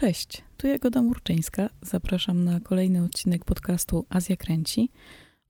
[0.00, 1.70] Cześć, tu Jagoda Murczyńska.
[1.82, 4.90] Zapraszam na kolejny odcinek podcastu Azja Kręci.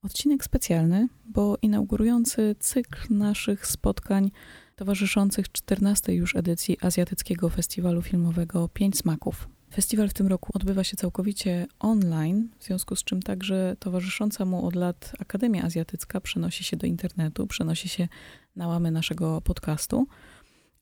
[0.03, 4.31] Odcinek specjalny, bo inaugurujący cykl naszych spotkań
[4.77, 9.49] towarzyszących 14 już edycji Azjatyckiego Festiwalu Filmowego Pięć Smaków.
[9.75, 14.67] Festiwal w tym roku odbywa się całkowicie online, w związku z czym także towarzysząca mu
[14.67, 18.09] od lat Akademia Azjatycka przenosi się do internetu, przenosi się
[18.57, 20.07] na łamy naszego podcastu.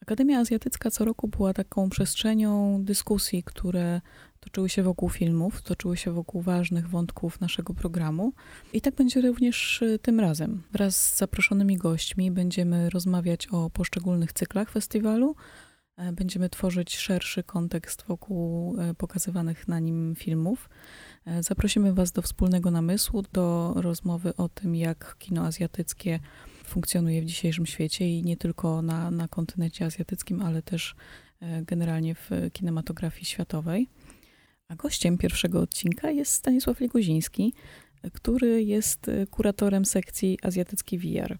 [0.02, 4.00] Akademia Azjatycka co roku była taką przestrzenią dyskusji, które
[4.40, 8.32] toczyły się wokół filmów, toczyły się wokół ważnych wątków naszego programu.
[8.72, 10.62] I tak będzie również y, tym razem.
[10.72, 15.36] Wraz z zaproszonymi gośćmi będziemy rozmawiać o poszczególnych cyklach festiwalu,
[15.96, 20.70] e, będziemy tworzyć szerszy kontekst wokół e, pokazywanych na nim filmów.
[21.26, 26.20] E, zaprosimy Was do wspólnego namysłu, do rozmowy o tym, jak kino azjatyckie
[26.68, 30.94] funkcjonuje w dzisiejszym świecie i nie tylko na, na kontynencie azjatyckim, ale też
[31.40, 33.88] e, generalnie w kinematografii światowej.
[34.68, 37.52] A gościem pierwszego odcinka jest Stanisław Leguziński,
[38.12, 41.38] który jest e, kuratorem sekcji azjatycki VR.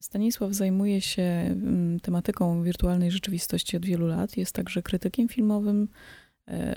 [0.00, 4.36] Stanisław zajmuje się mm, tematyką wirtualnej rzeczywistości od wielu lat.
[4.36, 5.88] Jest także krytykiem filmowym,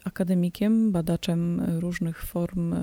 [0.03, 2.79] akademikiem, badaczem różnych form, e,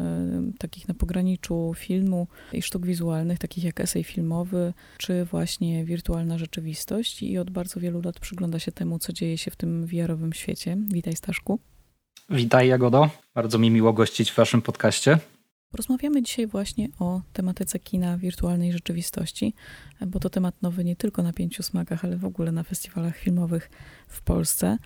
[0.58, 7.22] takich na pograniczu filmu i sztuk wizualnych, takich jak esej filmowy, czy właśnie wirtualna rzeczywistość.
[7.22, 10.76] I od bardzo wielu lat przygląda się temu, co dzieje się w tym VR-owym świecie.
[10.92, 11.58] Witaj, Staszku.
[12.30, 13.10] Witaj, Jagodo.
[13.34, 15.18] Bardzo mi miło gościć w Waszym podcaście.
[15.70, 19.54] Porozmawiamy dzisiaj właśnie o tematyce kina wirtualnej rzeczywistości,
[20.06, 23.70] bo to temat nowy nie tylko na pięciu smakach, ale w ogóle na festiwalach filmowych
[24.08, 24.78] w Polsce.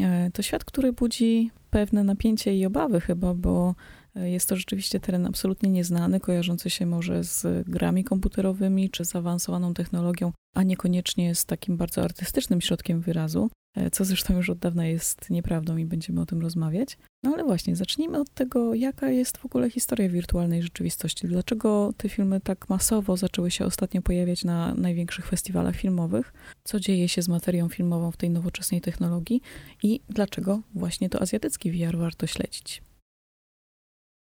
[0.00, 3.74] E, to świat, który budzi pewne napięcie i obawy chyba, bo
[4.24, 10.32] jest to rzeczywiście teren absolutnie nieznany, kojarzący się może z grami komputerowymi czy zaawansowaną technologią,
[10.54, 13.50] a niekoniecznie z takim bardzo artystycznym środkiem wyrazu.
[13.76, 16.98] E, co zresztą już od dawna jest nieprawdą i będziemy o tym rozmawiać.
[17.22, 21.26] No ale właśnie, zacznijmy od tego, jaka jest w ogóle historia wirtualnej rzeczywistości.
[21.26, 26.32] Dlaczego te filmy tak masowo zaczęły się ostatnio pojawiać na największych festiwalach filmowych?
[26.64, 29.42] Co dzieje się z materią filmową w tej nowoczesnej technologii?
[29.82, 32.82] I dlaczego właśnie to azjatycki VR warto śledzić?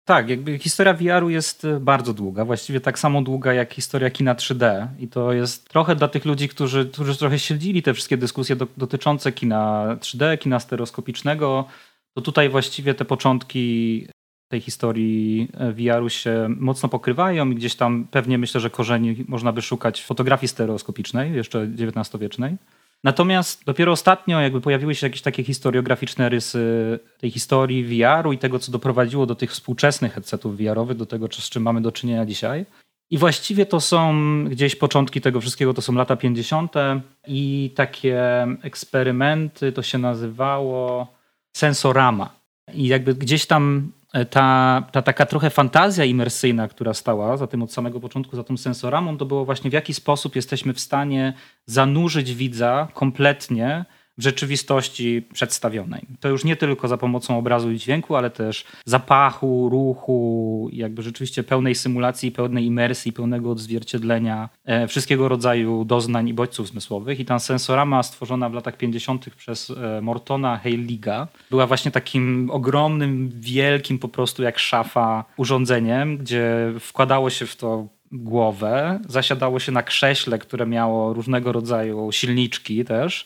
[0.06, 4.36] Tak, jakby historia VR-u jest e, bardzo długa, właściwie tak samo długa jak historia kina
[4.36, 4.88] 3D.
[5.00, 8.68] I to jest trochę dla tych ludzi, którzy, którzy trochę śledzili te wszystkie dyskusje do,
[8.78, 11.66] dotyczące kina 3D, kina stereoskopicznego.
[12.14, 14.08] To tutaj właściwie te początki
[14.52, 19.52] tej historii e, VR-u się mocno pokrywają i gdzieś tam pewnie myślę, że korzeni można
[19.52, 22.58] by szukać fotografii stereoskopicznej, jeszcze XIX-wiecznej.
[23.04, 28.60] Natomiast dopiero ostatnio jakby pojawiły się jakieś takie historiograficzne rysy tej historii VR-u i tego,
[28.60, 32.66] co doprowadziło do tych współczesnych headsetów VR-owych, do tego, z czym mamy do czynienia dzisiaj.
[33.10, 34.14] I właściwie to są
[34.46, 36.74] gdzieś początki tego wszystkiego, to są lata 50.
[37.28, 41.08] i takie eksperymenty, to się nazywało
[41.58, 42.40] sensorama.
[42.74, 43.92] I jakby gdzieś tam
[44.30, 48.58] ta, ta taka trochę fantazja imersyjna, która stała za tym od samego początku, za tą
[48.58, 51.34] sensoramą, to było właśnie w jaki sposób jesteśmy w stanie
[51.66, 53.86] zanurzyć widza kompletnie
[54.18, 56.02] w rzeczywistości przedstawionej.
[56.20, 61.44] To już nie tylko za pomocą obrazu i dźwięku, ale też zapachu, ruchu, jakby rzeczywiście
[61.44, 67.20] pełnej symulacji, pełnej imersji, pełnego odzwierciedlenia e, wszystkiego rodzaju doznań i bodźców zmysłowych.
[67.20, 69.36] I ta sensorama stworzona w latach 50.
[69.36, 76.74] przez e, Mortona Heiliga była właśnie takim ogromnym, wielkim po prostu jak szafa urządzeniem, gdzie
[76.80, 83.26] wkładało się w to głowę, zasiadało się na krześle, które miało różnego rodzaju silniczki też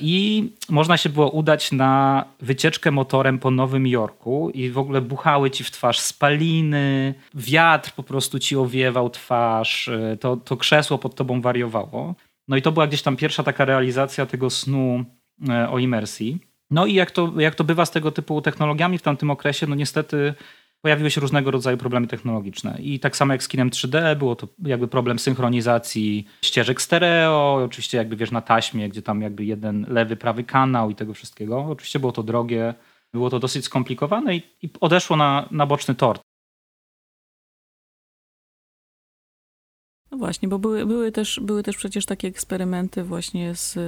[0.00, 5.50] I można się było udać na wycieczkę motorem po Nowym Jorku i w ogóle buchały
[5.50, 11.14] ci w twarz spaliny, wiatr po prostu ci owiewał twarz, e, to, to krzesło pod
[11.14, 12.14] tobą wariowało.
[12.48, 15.04] No i to była gdzieś tam pierwsza taka realizacja tego snu
[15.48, 16.38] e, o imersji.
[16.70, 19.74] No i jak to, jak to bywa z tego typu technologiami w tamtym okresie, no
[19.74, 20.34] niestety
[20.82, 22.78] pojawiły się różnego rodzaju problemy technologiczne.
[22.80, 27.98] I tak samo jak z kinem 3D, było to jakby problem synchronizacji ścieżek stereo, oczywiście
[27.98, 31.58] jakby wiesz na taśmie, gdzie tam jakby jeden lewy, prawy kanał i tego wszystkiego.
[31.58, 32.74] Oczywiście było to drogie,
[33.12, 36.18] było to dosyć skomplikowane i, i odeszło na, na boczny tor.
[40.10, 43.78] No właśnie, bo były, były, też, były też przecież takie eksperymenty właśnie z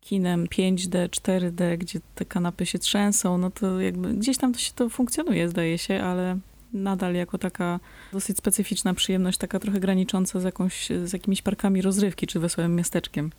[0.00, 4.72] kinem 5D, 4D, gdzie te kanapy się trzęsą, no to jakby gdzieś tam to się
[4.72, 6.38] to funkcjonuje, zdaje się, ale
[6.72, 7.80] nadal jako taka
[8.12, 13.30] dosyć specyficzna przyjemność, taka trochę granicząca z, jakąś, z jakimiś parkami rozrywki czy wesołym miasteczkiem.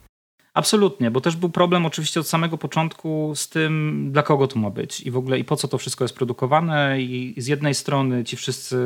[0.53, 4.69] Absolutnie, bo też był problem oczywiście od samego początku z tym, dla kogo to ma
[4.69, 7.01] być i w ogóle i po co to wszystko jest produkowane.
[7.01, 8.77] I z jednej strony ci wszyscy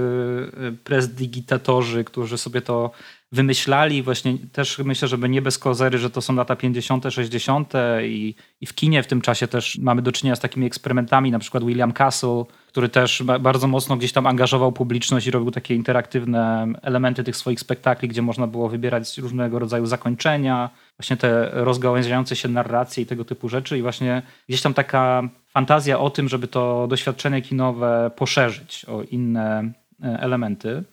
[0.58, 2.92] e, press digitatorzy, którzy sobie to
[3.36, 7.74] wymyślali właśnie też myślę, żeby nie bez kozery, że to są lata 50., 60.
[8.04, 11.40] I, i w kinie w tym czasie też mamy do czynienia z takimi eksperymentami, na
[11.40, 16.68] przykład William Castle, który też bardzo mocno gdzieś tam angażował publiczność i robił takie interaktywne
[16.82, 22.50] elementy tych swoich spektakli, gdzie można było wybierać różnego rodzaju zakończenia, właśnie te rozgałęziające się
[22.50, 26.88] narracje i tego typu rzeczy i właśnie gdzieś tam taka fantazja o tym, żeby to
[26.88, 29.72] doświadczenie kinowe poszerzyć o inne
[30.04, 30.84] e, elementy.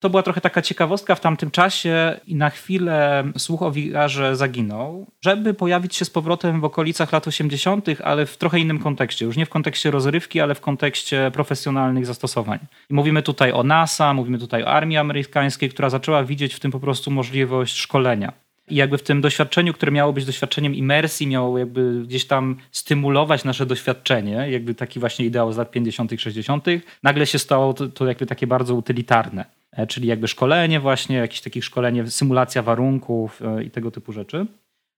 [0.00, 5.06] To była trochę taka ciekawostka w tamtym czasie i na chwilę słuch o VR zaginął,
[5.20, 9.24] żeby pojawić się z powrotem w okolicach lat 80., ale w trochę innym kontekście.
[9.24, 12.58] Już nie w kontekście rozrywki, ale w kontekście profesjonalnych zastosowań.
[12.90, 16.70] I mówimy tutaj o NASA, mówimy tutaj o armii amerykańskiej, która zaczęła widzieć w tym
[16.70, 18.32] po prostu możliwość szkolenia.
[18.68, 23.44] I jakby w tym doświadczeniu, które miało być doświadczeniem imersji, miało jakby gdzieś tam stymulować
[23.44, 26.66] nasze doświadczenie, jakby taki właśnie ideał z lat 50., 60.,
[27.02, 29.59] nagle się stało to, to jakby takie bardzo utylitarne.
[29.72, 34.46] E, czyli jakby szkolenie właśnie, jakieś takie szkolenie, symulacja warunków e, i tego typu rzeczy.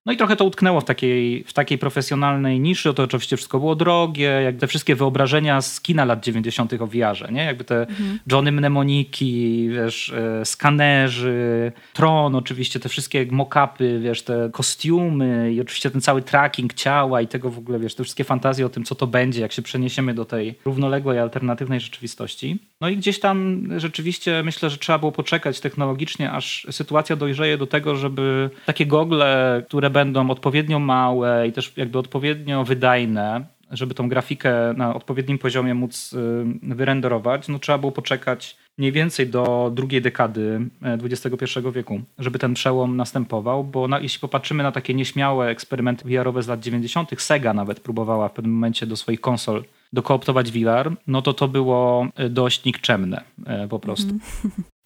[0.06, 2.94] No i trochę to utknęło w takiej, w takiej profesjonalnej niszy.
[2.94, 6.72] To oczywiście wszystko było drogie, jak te wszystkie wyobrażenia z kina lat 90.
[6.72, 7.44] o VR-ze, nie?
[7.44, 8.18] Jakby te mhm.
[8.32, 15.90] Johnny Mnemoniki, wiesz, e, skanerzy, Tron, oczywiście te wszystkie mock-upy, wiesz, te kostiumy i oczywiście
[15.90, 18.94] ten cały tracking ciała i tego w ogóle, wiesz, te wszystkie fantazje o tym, co
[18.94, 22.58] to będzie, jak się przeniesiemy do tej równoległej, alternatywnej rzeczywistości.
[22.82, 27.66] No i gdzieś tam rzeczywiście myślę, że trzeba było poczekać technologicznie, aż sytuacja dojrzeje do
[27.66, 34.08] tego, żeby takie gogle, które będą odpowiednio małe i też jakby odpowiednio wydajne, żeby tą
[34.08, 40.02] grafikę na odpowiednim poziomie móc y, wyrenderować, no trzeba było poczekać mniej więcej do drugiej
[40.02, 45.48] dekady XXI e, wieku, żeby ten przełom następował, bo na, jeśli popatrzymy na takie nieśmiałe
[45.48, 50.52] eksperymenty VR-owe z lat 90., Sega nawet próbowała w pewnym momencie do swoich konsol dokooptować
[50.52, 54.10] VR, no to to było e, dość nikczemne e, po prostu.
[54.10, 54.20] Mm.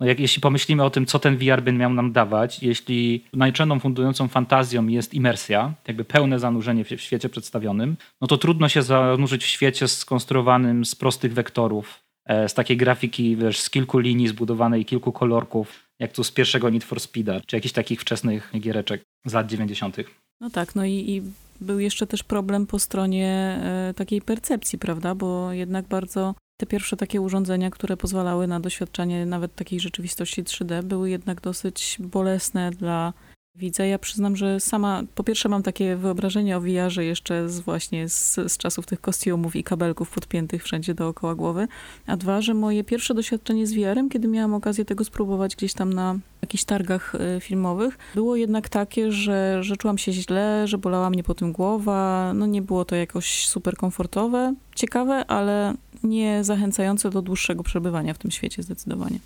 [0.00, 3.80] No jak, jeśli pomyślimy o tym, co ten VR by miał nam dawać, jeśli najczęstszą
[3.80, 8.82] fundującą fantazją jest imersja, jakby pełne zanurzenie w, w świecie przedstawionym, no to trudno się
[8.82, 14.28] zanurzyć w świecie skonstruowanym z prostych wektorów, e, z takiej grafiki, wiesz, z kilku linii
[14.28, 19.02] zbudowanej, kilku kolorków, jak tu z pierwszego Need for Speeda, czy jakichś takich wczesnych giereczek
[19.26, 19.96] z lat 90.
[20.40, 21.22] No tak, no i, i
[21.60, 25.14] był jeszcze też problem po stronie e, takiej percepcji, prawda?
[25.14, 30.82] Bo jednak bardzo te pierwsze takie urządzenia, które pozwalały na doświadczanie nawet takiej rzeczywistości 3D,
[30.82, 33.12] były jednak dosyć bolesne dla
[33.58, 33.88] widzę.
[33.88, 38.34] Ja przyznam, że sama po pierwsze mam takie wyobrażenie o VR-ze jeszcze z właśnie z,
[38.34, 41.68] z czasów tych kostiumów i kabelków podpiętych wszędzie dookoła głowy,
[42.06, 45.92] a dwa, że moje pierwsze doświadczenie z VR-em, kiedy miałam okazję tego spróbować gdzieś tam
[45.92, 51.10] na jakichś targach y, filmowych, było jednak takie, że, że czułam się źle, że bolała
[51.10, 57.10] mnie po tym głowa, no nie było to jakoś super komfortowe, ciekawe, ale nie zachęcające
[57.10, 59.18] do dłuższego przebywania w tym świecie zdecydowanie.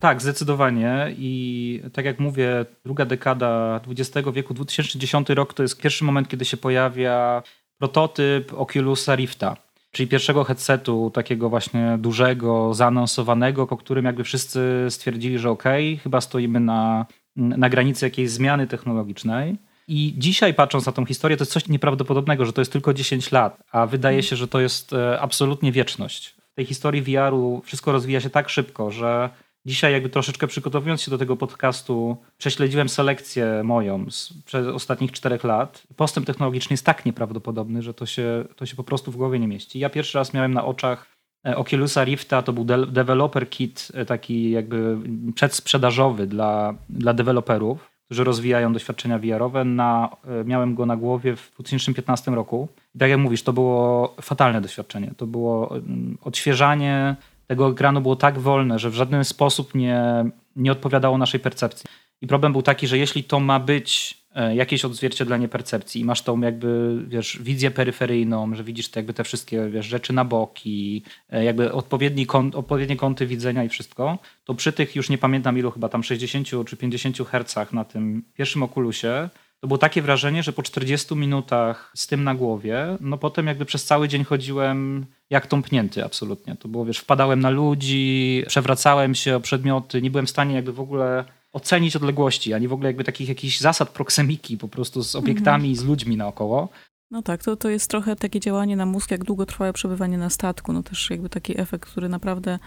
[0.00, 1.14] Tak, zdecydowanie.
[1.18, 6.44] I tak jak mówię, druga dekada XX wieku, 2010 rok to jest pierwszy moment, kiedy
[6.44, 7.42] się pojawia
[7.78, 9.56] prototyp Oculusa Rifta,
[9.90, 16.02] czyli pierwszego headsetu takiego właśnie dużego, zaanonsowanego, po którym jakby wszyscy stwierdzili, że okej, okay,
[16.02, 17.06] chyba stoimy na,
[17.36, 19.56] na granicy jakiejś zmiany technologicznej.
[19.88, 23.32] I dzisiaj patrząc na tą historię, to jest coś nieprawdopodobnego, że to jest tylko 10
[23.32, 26.34] lat, a wydaje się, że to jest e, absolutnie wieczność.
[26.52, 29.30] W tej historii VR-u wszystko rozwija się tak szybko, że
[29.68, 35.44] Dzisiaj jakby troszeczkę przygotowując się do tego podcastu, prześledziłem selekcję moją z, przez ostatnich czterech
[35.44, 35.82] lat.
[35.96, 39.48] Postęp technologiczny jest tak nieprawdopodobny, że to się, to się po prostu w głowie nie
[39.48, 39.78] mieści.
[39.78, 41.06] Ja pierwszy raz miałem na oczach
[41.46, 44.96] e, Oculusa Rifta, to był de developer kit e, taki jakby
[45.34, 49.64] przedsprzedażowy dla, dla deweloperów, którzy rozwijają doświadczenia VR-owe.
[49.64, 52.68] Na, e, miałem go na głowie w 2015 roku.
[52.94, 55.12] I tak jak mówisz, to było fatalne doświadczenie.
[55.16, 57.16] To było mm, odświeżanie
[57.48, 60.24] tego ekranu było tak wolne, że w żaden sposób nie,
[60.56, 61.86] nie odpowiadało naszej percepcji.
[62.20, 66.22] I problem był taki, że jeśli to ma być e, jakieś odzwierciedlenie percepcji i masz
[66.22, 71.02] tą jakby, wiesz, wizję peryferyjną, że widzisz te, jakby te wszystkie, wiesz, rzeczy na boki,
[71.30, 75.58] e, jakby odpowiedni kąt, odpowiednie kąty widzenia i wszystko, to przy tych już nie pamiętam
[75.58, 79.28] ilu, chyba tam 60 czy 50 Hz na tym pierwszym okulusie,
[79.60, 83.64] to było takie wrażenie, że po 40 minutach z tym na głowie, no potem jakby
[83.64, 86.56] przez cały dzień chodziłem jak tąpnięty absolutnie.
[86.56, 90.72] To było, wiesz, wpadałem na ludzi, przewracałem się o przedmioty, nie byłem w stanie jakby
[90.72, 95.16] w ogóle ocenić odległości, ani w ogóle jakby takich jakichś zasad proksemiki po prostu z
[95.16, 96.68] obiektami i z ludźmi naokoło.
[97.10, 100.72] No tak, to, to jest trochę takie działanie na mózg, jak długotrwałe przebywanie na statku.
[100.72, 102.58] No też jakby taki efekt, który naprawdę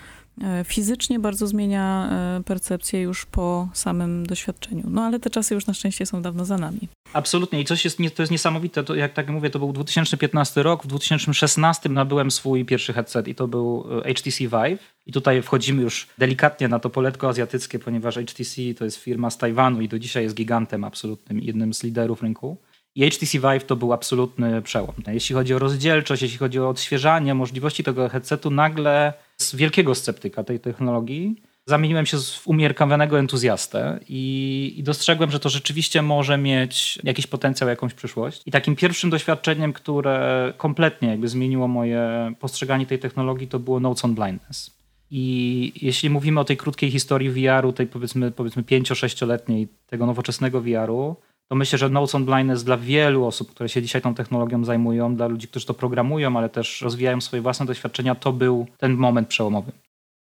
[0.41, 4.83] e, fizycznie bardzo zmienia e, percepcję już po samym doświadczeniu.
[4.87, 6.79] No ale te czasy już na szczęście są dawno za nami.
[7.13, 10.83] Absolutnie i coś jest, to jest niesamowite, to jak tak mówię, to był 2015 rok,
[10.83, 15.81] w 2016 nabyłem swój pierwszy headset i to był e, HTC Vive i tutaj wchodzimy
[15.81, 19.99] już delikatnie na to poletko azjatyckie, ponieważ HTC to jest firma z Tajwanu i do
[19.99, 22.57] dzisiaj jest gigantem absolutnym, jednym z liderów rynku.
[22.95, 24.95] I HTC Vive to był absolutny przełom.
[25.07, 30.43] Jeśli chodzi o rozdzielczość, jeśli chodzi o odświeżanie, możliwości tego headsetu, nagle z wielkiego sceptyka
[30.43, 36.99] tej technologii zamieniłem się w umiarkowanego entuzjastę i, i, dostrzegłem, że to rzeczywiście może mieć
[37.03, 38.41] jakiś potencjał, jakąś przyszłość.
[38.45, 44.05] I takim pierwszym doświadczeniem, które kompletnie jakby zmieniło moje postrzeganie tej technologii, to było Notes
[44.05, 44.81] on Blindness.
[45.11, 51.15] I jeśli mówimy o tej krótkiej historii VR-u, tej powiedzmy, powiedzmy 5-6-letniej, tego nowoczesnego VR-u,
[51.51, 55.15] to myślę, że Notes on Blindness dla wielu osób, które się dzisiaj tą technologią zajmują,
[55.15, 59.27] dla ludzi, którzy to programują, ale też rozwijają swoje własne doświadczenia, to był ten moment
[59.27, 59.71] przełomowy.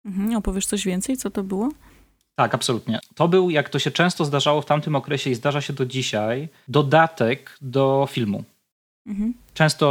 [0.05, 1.69] Mhm, opowiesz coś więcej, co to było?
[2.35, 3.01] Tak, absolutnie.
[3.15, 6.49] To był, jak to się często zdarzało w tamtym okresie i zdarza się do dzisiaj,
[6.69, 8.45] dodatek do filmu.
[9.07, 9.35] Mhm.
[9.55, 9.87] Często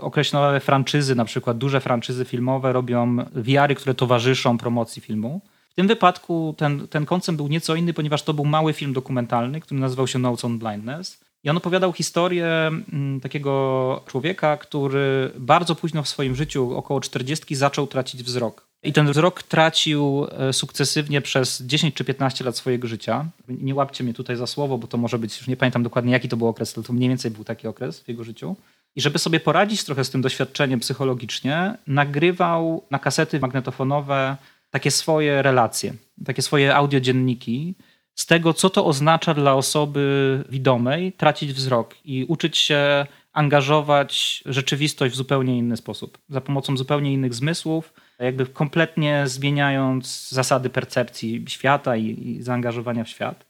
[0.00, 5.40] określone franczyzy, na przykład duże franczyzy filmowe, robią wiary, które towarzyszą promocji filmu.
[5.74, 9.60] W tym wypadku ten, ten koncept był nieco inny, ponieważ to był mały film dokumentalny,
[9.60, 11.20] który nazywał się Notes on Blindness.
[11.44, 17.54] I on opowiadał historię mm, takiego człowieka, który bardzo późno w swoim życiu, około 40,
[17.54, 18.66] zaczął tracić wzrok.
[18.82, 23.26] I ten wzrok tracił e, sukcesywnie przez 10 czy 15 lat swojego życia.
[23.48, 26.28] Nie łapcie mnie tutaj za słowo, bo to może być, już nie pamiętam dokładnie jaki
[26.28, 28.56] to był okres, ale to mniej więcej był taki okres w jego życiu.
[28.96, 34.36] I żeby sobie poradzić trochę z tym doświadczeniem psychologicznie, nagrywał na kasety magnetofonowe
[34.74, 37.74] takie swoje relacje, takie swoje audiodzienniki
[38.14, 45.14] z tego, co to oznacza dla osoby widomej tracić wzrok i uczyć się angażować rzeczywistość
[45.14, 51.96] w zupełnie inny sposób, za pomocą zupełnie innych zmysłów, jakby kompletnie zmieniając zasady percepcji świata
[51.96, 53.46] i, i zaangażowania w świat.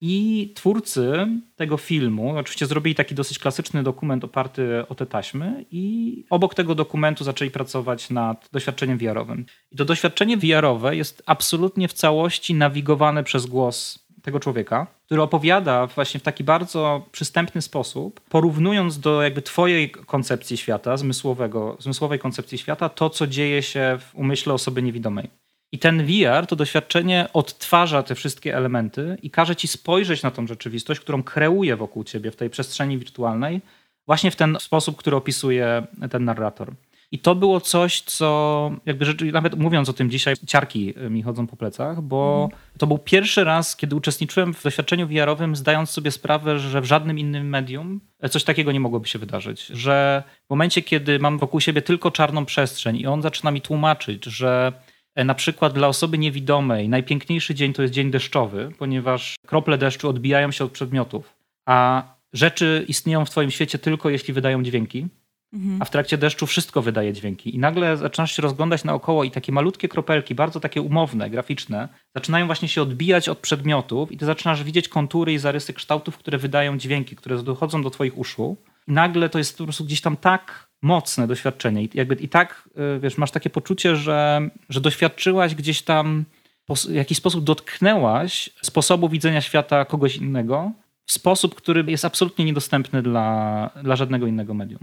[0.00, 1.26] I twórcy
[1.56, 6.74] tego filmu, oczywiście zrobili taki dosyć klasyczny dokument oparty o te taśmy, i obok tego
[6.74, 9.46] dokumentu zaczęli pracować nad doświadczeniem VR-owym.
[9.70, 15.86] I to doświadczenie VR-owe jest absolutnie w całości nawigowane przez głos tego człowieka, który opowiada
[15.86, 22.58] właśnie w taki bardzo przystępny sposób, porównując do jakby twojej koncepcji świata, zmysłowego, zmysłowej koncepcji
[22.58, 25.30] świata, to, co dzieje się w umyśle osoby niewidomej.
[25.72, 30.46] I ten VR, to doświadczenie odtwarza te wszystkie elementy i każe ci spojrzeć na tą
[30.46, 33.60] rzeczywistość, którą kreuje wokół ciebie w tej przestrzeni wirtualnej,
[34.06, 36.74] właśnie w ten sposób, który opisuje ten narrator.
[37.12, 41.46] I to było coś, co jakby rzecz, nawet mówiąc o tym dzisiaj, ciarki mi chodzą
[41.46, 42.62] po plecach, bo mhm.
[42.78, 47.18] to był pierwszy raz, kiedy uczestniczyłem w doświadczeniu VR-owym, zdając sobie sprawę, że w żadnym
[47.18, 49.66] innym medium coś takiego nie mogłoby się wydarzyć.
[49.66, 54.24] Że w momencie, kiedy mam wokół siebie tylko czarną przestrzeń i on zaczyna mi tłumaczyć,
[54.24, 54.87] że e,
[55.24, 60.50] na przykład dla osoby niewidomej najpiękniejszy dzień to jest dzień deszczowy, ponieważ krople deszczu odbijają
[60.50, 61.34] się od przedmiotów,
[61.66, 65.08] a rzeczy istnieją w twoim świecie tylko jeśli wydają dźwięki
[65.52, 65.82] Mhm.
[65.82, 67.54] A w trakcie deszczu wszystko wydaje dźwięki.
[67.54, 72.46] I nagle zaczynasz się rozglądać naokoło i takie malutkie kropelki, bardzo takie umowne, graficzne, zaczynają
[72.46, 76.78] właśnie się odbijać od przedmiotów i ty zaczynasz widzieć kontury i zarysy kształtów, które wydają
[76.78, 78.56] dźwięki, które dochodzą do twoich uszu.
[78.88, 81.84] I nagle to jest po prostu gdzieś tam tak mocne doświadczenie.
[81.84, 86.24] I, jakby, i tak, y, wiesz, masz takie poczucie, że, że doświadczyłaś gdzieś tam,
[86.68, 90.72] w jakiś sposób dotknęłaś sposobu widzenia świata kogoś innego
[91.06, 94.80] w sposób, który jest absolutnie niedostępny dla, dla żadnego innego medium.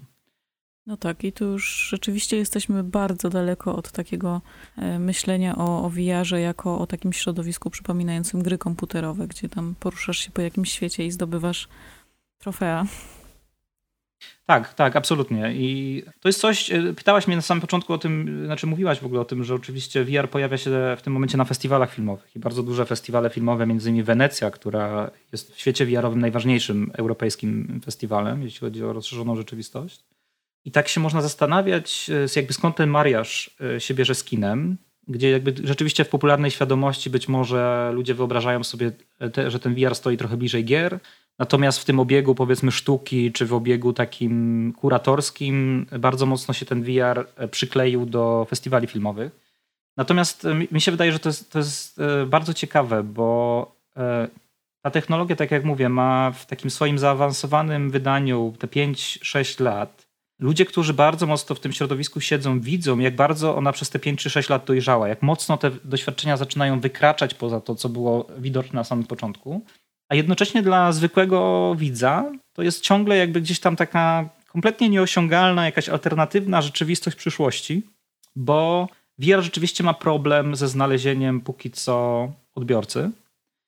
[0.86, 4.42] No tak, i tu już rzeczywiście jesteśmy bardzo daleko od takiego
[4.78, 10.18] e, myślenia o, o VR-ze jako o takim środowisku przypominającym gry komputerowe, gdzie tam poruszasz
[10.20, 11.68] się po jakimś świecie i zdobywasz
[12.38, 12.86] trofea.
[14.46, 15.53] Tak, tak, absolutnie.
[15.55, 19.05] I to jest coś, e, pytałaś mnie na samym początku o tym, znaczy mówiłaś w
[19.05, 22.39] ogóle o tym, że oczywiście VR pojawia się w tym momencie na festiwalach filmowych i
[22.39, 28.44] bardzo duże festiwale filmowe, między innymi Wenecja, która jest w świecie VR-owym najważniejszym europejskim festiwalem,
[28.44, 30.05] jeśli chodzi o rozszerzoną rzeczywistość.
[30.65, 34.77] I tak się można zastanawiać, e, jakby skąd ten mariaż e, się bierze z kinem,
[35.08, 38.91] gdzie jakby rzeczywiście w popularnej świadomości być może ludzie wyobrażają sobie,
[39.34, 41.00] te, że ten VR stoi trochę bliżej gier,
[41.39, 46.84] natomiast w tym obiegu powiedzmy sztuki, czy w obiegu takim kuratorskim bardzo mocno się ten
[46.84, 49.39] VR przykleił do festiwali filmowych.
[49.98, 53.75] Natomiast mi się wydaje, że to jest, to jest bardzo ciekawe, bo
[54.82, 60.06] ta technologia, tak jak mówię, ma w takim swoim zaawansowanym wydaniu te 5-6 lat
[60.39, 64.22] Ludzie, którzy bardzo mocno w tym środowisku siedzą, widzą, jak bardzo ona przez te 5
[64.22, 68.74] czy 6 lat dojrzała, jak mocno te doświadczenia zaczynają wykraczać poza to, co było widoczne
[68.74, 69.65] na samym początku.
[70.09, 75.89] A jednocześnie dla zwykłego widza to jest ciągle jakby gdzieś tam taka kompletnie nieosiągalna, jakaś
[75.89, 77.83] alternatywna rzeczywistość przyszłości,
[78.35, 78.88] bo
[79.19, 83.12] VR rzeczywiście ma problem ze znalezieniem póki co odbiorcy.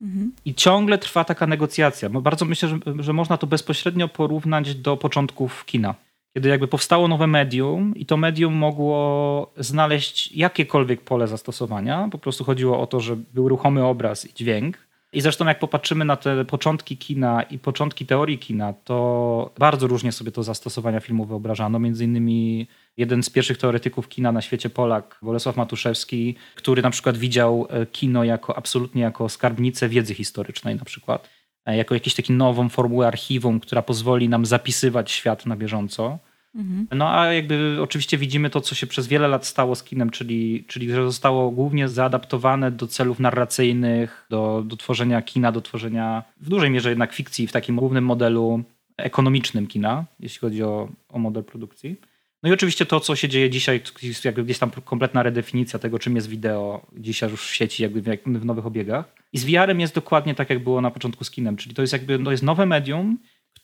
[0.02, 0.32] Mhm.
[0.44, 2.08] I ciągle trwa taka negocjacja.
[2.08, 5.94] Bardzo myślę, że, że można to bezpośrednio porównać do początków kina
[6.34, 12.08] kiedy jakby powstało nowe medium i to medium mogło znaleźć jakiekolwiek pole zastosowania.
[12.12, 14.87] Po prostu chodziło o to, że był ruchomy obraz i dźwięk.
[15.12, 20.12] I zresztą jak popatrzymy na te początki kina i początki teorii kina, to bardzo różnie
[20.12, 21.78] sobie to zastosowania filmu wyobrażano.
[21.78, 27.16] Między innymi jeden z pierwszych teoretyków kina na świecie, Polak, Bolesław Matuszewski, który na przykład
[27.16, 31.28] widział e, kino jako absolutnie jako skarbnicę wiedzy historycznej na przykład.
[31.66, 36.18] E, jako jakąś taką nową formułę archiwum, która pozwoli nam zapisywać świat na bieżąco.
[36.54, 36.86] Mhm.
[36.92, 40.64] No a jakby oczywiście widzimy to, co się przez wiele lat stało z kinem, czyli,
[40.68, 46.48] czyli że zostało głównie zaadaptowane do celów narracyjnych, do, do tworzenia kina, do tworzenia w
[46.48, 48.62] dużej mierze jednak fikcji w takim głównym modelu
[48.96, 51.96] ekonomicznym kina, jeśli chodzi o, o model produkcji.
[52.42, 55.98] No i oczywiście to, co się dzieje dzisiaj, jest jakby gdzieś tam kompletna redefinicja tego,
[55.98, 59.12] czym jest wideo dzisiaj już w sieci, jakby w, w nowych obiegach.
[59.32, 61.92] I z VR-em jest dokładnie tak, jak było na początku z kinem, czyli to jest
[61.92, 63.18] jakby to jest nowe medium,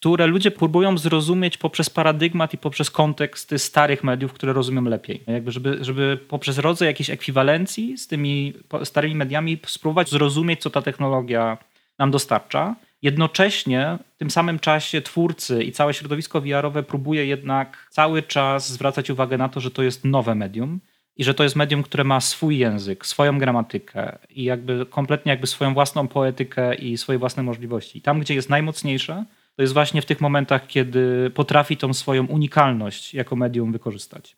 [0.05, 5.23] które ludzie próbują zrozumieć poprzez paradygmat i poprzez kontekst starych mediów, które rozumią lepiej.
[5.27, 8.53] Jakby żeby, żeby poprzez rodzaj jakiejś ekwiwalencji z tymi
[8.85, 11.59] starymi mediami spróbować zrozumieć, co ta technologia
[11.99, 12.77] nam dostarcza.
[13.03, 19.11] Jednocześnie w tym samym czasie twórcy i całe środowisko VR-owe próbuje jednak cały czas zwracać
[19.11, 20.81] uwagę na to, że to jest nowe medium
[21.17, 25.47] i że to jest medium, które ma swój język, swoją gramatykę i jakby kompletnie jakby
[25.47, 27.99] swoją własną poetykę i swoje własne możliwości.
[27.99, 29.25] I tam, gdzie jest najmocniejsze,
[29.57, 34.37] to jest właśnie w tych momentach, kiedy potrafi tą swoją unikalność jako medium wykorzystać.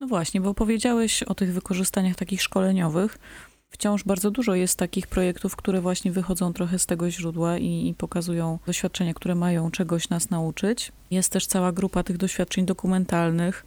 [0.00, 3.18] No właśnie, bo powiedziałeś o tych wykorzystaniach takich szkoleniowych.
[3.70, 7.94] Wciąż bardzo dużo jest takich projektów, które właśnie wychodzą trochę z tego źródła i, i,
[7.94, 10.92] pokazują doświadczenia, które mają czegoś nas nauczyć.
[11.10, 13.64] Jest też cała grupa tych doświadczeń dokumentalnych,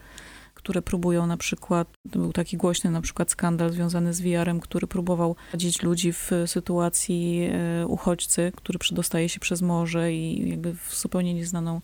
[0.63, 5.35] które próbują na przykład, był taki głośny na przykład skandal związany z VR-em, który próbował
[5.53, 11.33] radzić ludzi w sytuacji e, uchodźcy, który przedostaje się przez morze i jakby w zupełnie
[11.33, 11.81] nieznaną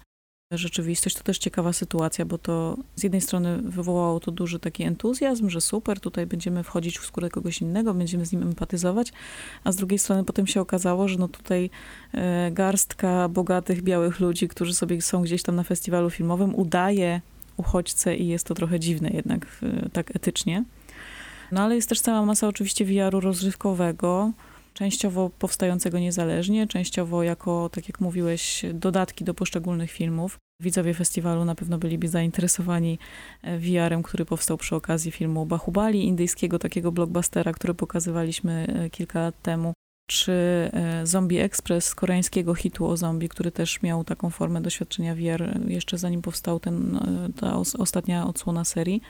[0.51, 1.15] rzeczywistość.
[1.15, 5.61] To też ciekawa sytuacja, bo to z jednej strony wywołało to duży taki entuzjazm, że
[5.61, 9.13] super, tutaj będziemy wchodzić w skórę kogoś innego, będziemy z nim empatyzować,
[9.63, 11.69] a z drugiej strony potem się okazało, że no tutaj
[12.13, 17.21] e, garstka bogatych białych ludzi, którzy sobie są gdzieś tam na festiwalu filmowym, udaje
[17.59, 20.63] uchodźcę i jest to trochę dziwne jednak e, tak etycznie.
[21.51, 24.31] No ale jest też cała masa oczywiście VR-u rozrywkowego,
[24.73, 30.37] częściowo powstającego niezależnie, częściowo jako, tak jak mówiłeś, dodatki do poszczególnych filmów.
[30.61, 32.99] Widzowie festiwalu na pewno byliby zainteresowani
[33.41, 39.19] e, VR-em, który powstał przy okazji filmu Bahubali, indyjskiego takiego blockbustera, który pokazywaliśmy e, kilka
[39.19, 39.73] lat temu
[40.09, 40.31] czy
[40.73, 45.97] e, Zombie Express koreańskiego hitu o zombie, który też miał taką formę doświadczenia VR jeszcze
[45.97, 49.01] zanim powstał ten, e, ta ostatnia odsłona serii.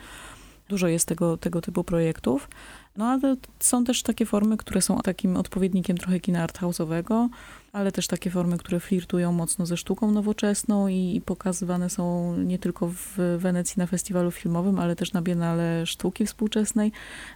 [0.68, 2.48] Dużo jest tego, tego typu projektów.
[2.96, 7.28] No ale są też takie formy, które są takim odpowiednikiem trochę kina arthouse'owego,
[7.72, 12.58] ale też takie formy, które flirtują mocno ze sztuką nowoczesną i, i pokazywane są nie
[12.58, 16.92] tylko w Wenecji na festiwalu filmowym, ale też na Biennale Sztuki Współczesnej.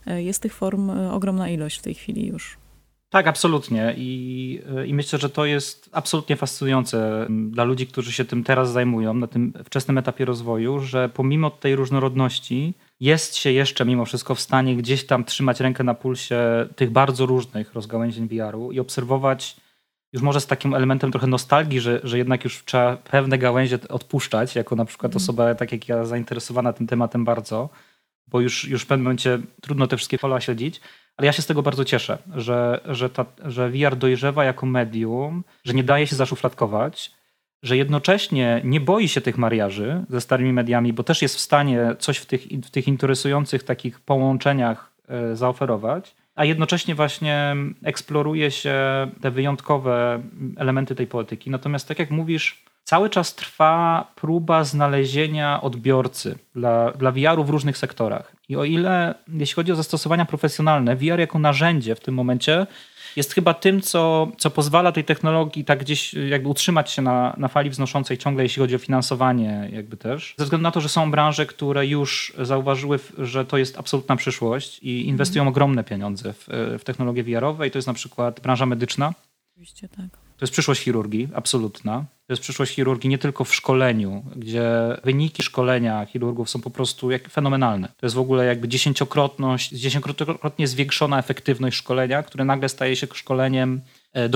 [0.07, 2.64] E, jest tych form ogromna ilość w tej chwili już.
[3.15, 3.95] Tak, absolutnie.
[3.97, 9.15] I, I myślę, że to jest absolutnie fascynujące dla ludzi, którzy się tym teraz zajmują,
[9.15, 14.41] na tym wczesnym etapie rozwoju, że pomimo tej różnorodności jest się jeszcze mimo wszystko w
[14.41, 16.39] stanie gdzieś tam trzymać rękę na pulsie
[16.77, 19.57] tych bardzo różnych rozgałęzień VR-u i obserwować
[20.13, 24.57] już może z takim elementem trochę nostalgii, że, że jednak już trzeba pewne gałęzie odpuszczać,
[24.57, 25.17] jako na przykład mm.
[25.17, 27.69] osoba tak jak ja zainteresowana tym tematem bardzo,
[28.27, 30.81] bo już, już w pewnym momencie trudno te wszystkie pola śledzić
[31.17, 35.45] ale ja się z tego bardzo cieszę, że, że, ta, że VR dojrzewa jako medium,
[35.65, 37.13] że nie daje się zaszufladkować,
[37.63, 41.97] że jednocześnie nie boi się tych mariaży ze starymi mediami, bo też jest w stanie
[41.99, 48.75] coś w tych, w tych interesujących takich połączeniach e, zaoferować, a jednocześnie właśnie eksploruje się
[49.21, 50.23] te wyjątkowe
[50.57, 51.51] elementy tej poetyki.
[51.51, 57.79] Natomiast tak jak mówisz, cały czas trwa próba znalezienia odbiorcy dla, dla VR-u w różnych
[57.79, 58.33] sektorach.
[58.49, 62.67] I o ile, jeśli chodzi o zastosowania profesjonalne, VR jako narzędzie w tym momencie
[63.17, 67.49] jest chyba tym, co, co pozwala tej technologii tak gdzieś jakby utrzymać się na, na
[67.49, 70.35] fali wznoszącej ciągle, jeśli chodzi o finansowanie jakby też.
[70.39, 74.79] Ze względu na to, że są branże, które już zauważyły, że to jest absolutna przyszłość
[74.83, 75.49] i inwestują mm.
[75.49, 76.47] ogromne pieniądze w,
[76.81, 79.13] w technologie VR-owe i to jest na przykład branża medyczna.
[79.53, 80.24] Oczywiście tak.
[80.37, 82.05] To jest przyszłość chirurgii, absolutna.
[82.27, 84.71] To jest przyszłość chirurgii nie tylko w szkoleniu, gdzie
[85.05, 87.89] wyniki szkolenia chirurgów są po prostu jak fenomenalne.
[87.89, 93.81] To jest w ogóle jakby dziesięciokrotność, dziesięciokrotnie zwiększona efektywność szkolenia, które nagle staje się szkoleniem
[94.13, 94.29] e,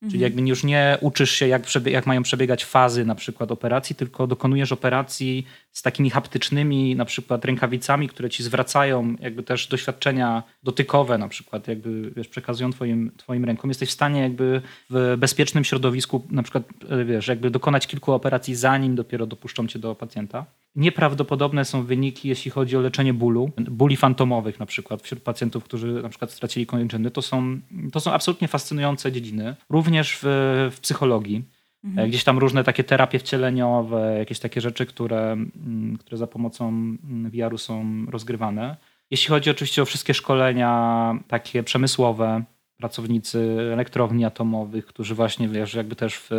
[0.00, 0.22] Czyli mhm.
[0.22, 4.72] jakby już nie uczysz się, jak, jak mają przebiegać fazy na przykład operacji, tylko dokonujesz
[4.72, 11.28] operacji z takimi haptycznymi na przykład rękawicami, które ci zwracają jakby też doświadczenia dotykowe na
[11.28, 13.70] przykład, jakby wiesz, przekazują twoim, twoim rękom.
[13.70, 18.54] Jesteś w stanie jakby w bezpiecznym środowisku na przykład, e, wiesz, jakby dokonać kilku operacji
[18.54, 20.46] zanim dopiero dopuszczą cię do pacjenta.
[20.78, 26.02] Nieprawdopodobne są wyniki, jeśli chodzi o leczenie bólu, bóli fantomowych na przykład wśród pacjentów, którzy
[26.02, 27.10] na przykład stracili kończyny.
[27.10, 27.60] To są,
[27.92, 29.56] to są absolutnie fascynujące dziedziny.
[29.70, 30.26] Również w,
[30.72, 31.44] w psychologii.
[31.84, 32.08] Mhm.
[32.08, 37.30] Gdzieś tam różne takie terapie wcieleniowe, jakieś takie rzeczy, które, mm, które za pomocą mm,
[37.30, 38.76] VR-u są rozgrywane.
[39.10, 42.42] Jeśli chodzi oczywiście o wszystkie szkolenia takie przemysłowe,
[42.76, 46.30] pracownicy elektrowni atomowych, którzy właśnie wiesz, jakby też w,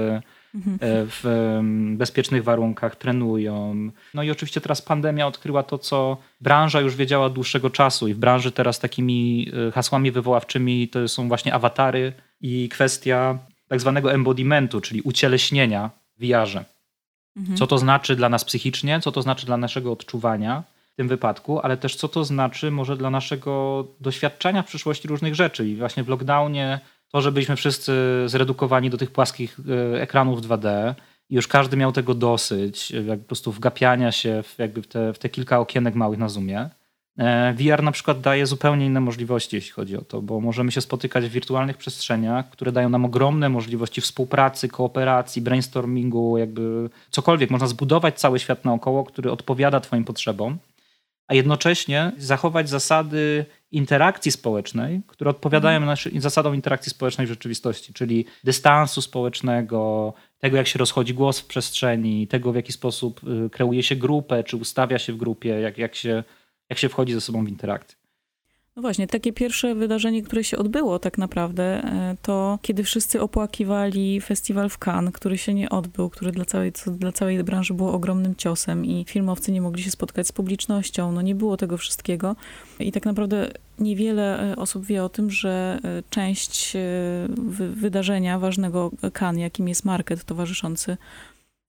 [0.53, 1.59] w
[1.97, 3.75] bezpiecznych warunkach trenują.
[4.13, 8.13] No i oczywiście teraz pandemia odkryła to, co branża już wiedziała od dłuższego czasu i
[8.13, 14.13] w branży teraz takimi e, hasłami wywoławczymi to są właśnie awatary i kwestia tak zwanego
[14.13, 16.65] embodimentu, czyli ucieleśnienia w VR-ze.
[17.37, 17.57] Mhm.
[17.57, 21.59] Co to znaczy dla nas psychicznie, co to znaczy dla naszego odczuwania w tym wypadku,
[21.59, 25.67] ale też co to znaczy może dla naszego doświadczenia w przyszłości różnych rzeczy.
[25.67, 26.79] I właśnie w lockdownie
[27.11, 27.93] to, że byliśmy wszyscy
[28.25, 30.93] zredukowani do tych płaskich e, ekranów 2D
[31.29, 35.13] i już każdy miał tego dosyć, jak po prostu wgapiania się w, jakby w, te,
[35.13, 36.69] w te kilka okienek małych na Zoomie,
[37.19, 40.81] E, VR na przykład daje zupełnie inne możliwości, jeśli chodzi o to, bo możemy się
[40.81, 47.49] spotykać w wirtualnych przestrzeniach, które dają nam ogromne możliwości współpracy, kooperacji, brainstormingu, jakby cokolwiek.
[47.49, 50.57] Można zbudować cały świat naokoło, który odpowiada Twoim potrzebom,
[51.29, 55.89] a jednocześnie zachować zasady interakcji społecznej, które odpowiadają mhm.
[55.89, 61.45] naszym zasadom interakcji społecznej w rzeczywistości, czyli dystansu społecznego, tego jak się rozchodzi głos w
[61.45, 65.77] przestrzeni, tego w jaki sposób y, kreuje się grupę, czy ustawia się w grupie, jak,
[65.77, 66.23] jak się
[66.69, 67.98] jak się wchodzi ze sobą w interakcję.
[68.79, 74.21] No właśnie, takie pierwsze wydarzenie, które się odbyło tak naprawdę, e, to kiedy wszyscy opłakiwali
[74.21, 78.35] festiwal w Cannes, który się nie odbył, który dla całej, dla całej branży było ogromnym
[78.35, 82.35] ciosem i filmowcy nie mogli się spotkać z publicznością, no nie było tego wszystkiego.
[82.79, 86.77] I tak naprawdę niewiele e, osób wie o tym, że e, część
[87.57, 90.97] wydarzenia ważnego Cannes, jakim jest market towarzyszący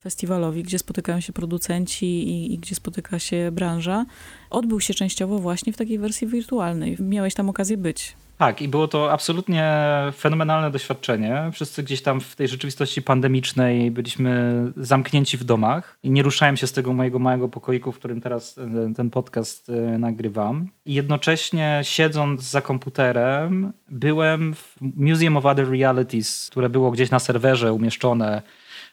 [0.01, 4.07] festiwalowi, gdzie spotykają się producenci i, i, gdzie spotyka się branża,
[4.51, 6.97] odbył się częściowo właśnie w takiej wersji wirtualnej.
[7.01, 8.17] Miałeś tam okazję być.
[8.41, 9.73] Tak, i było to absolutnie
[10.17, 11.51] fenomenalne doświadczenie.
[11.53, 16.67] Wszyscy gdzieś tam w tej rzeczywistości pandemicznej byliśmy zamknięci w domach i nie ruszałem się
[16.67, 20.69] z tego mojego małego pokoiku, w którym teraz e, ten podcast e, nagrywam.
[20.85, 27.19] I jednocześnie siedząc za komputerem, byłem w Museum of Other Realities, które było gdzieś na
[27.19, 28.43] serwerze umieszczone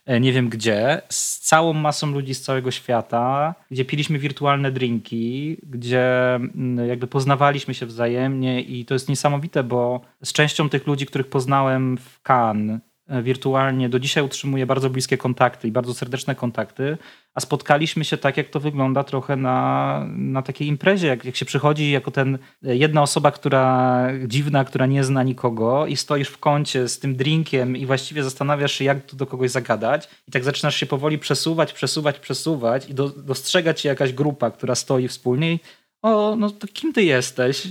[0.07, 6.35] nie wiem gdzie, z całą masą ludzi z całego świata, gdzie piliśmy wirtualne drinki, gdzie
[6.35, 11.27] mm, jakby poznawaliśmy się wzajemnie i to jest niesamowite, bo z częścią tych ludzi, których
[11.27, 13.89] poznałem w Cannes, E, wirtualnie.
[13.89, 16.97] Do dzisiaj utrzymuję bardzo bliskie kontakty i bardzo serdeczne kontakty,
[17.33, 21.45] a spotkaliśmy się tak, jak to wygląda trochę na, na takiej imprezie, jak, jak się
[21.45, 26.37] przychodzi jako ten e, jedna osoba, która dziwna, która nie zna nikogo i stoisz w
[26.37, 30.43] kącie z tym drinkiem i właściwie zastanawiasz się, jak tu do kogoś zagadać i tak
[30.43, 35.59] zaczynasz się powoli przesuwać, przesuwać, przesuwać i do, dostrzega jakaś grupa, która stoi wspólnie
[36.01, 37.67] o, no to kim ty jesteś?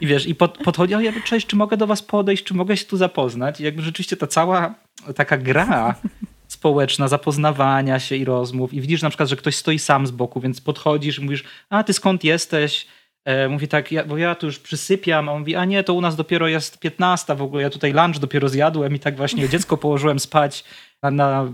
[0.00, 2.76] I wiesz, i pod, podchodzi, o ja cześć, czy mogę do was podejść, czy mogę
[2.76, 3.60] się tu zapoznać?
[3.60, 4.74] I jakby rzeczywiście ta cała
[5.16, 5.94] taka gra
[6.48, 10.40] społeczna, zapoznawania się i rozmów i widzisz na przykład, że ktoś stoi sam z boku,
[10.40, 12.86] więc podchodzisz i mówisz, a ty skąd jesteś?
[13.24, 15.94] E, mówi tak, ja, bo ja tu już przysypiam, a on mówi, a nie, to
[15.94, 19.48] u nas dopiero jest 15 w ogóle, ja tutaj lunch dopiero zjadłem i tak właśnie
[19.52, 20.64] dziecko położyłem spać
[21.02, 21.52] na, na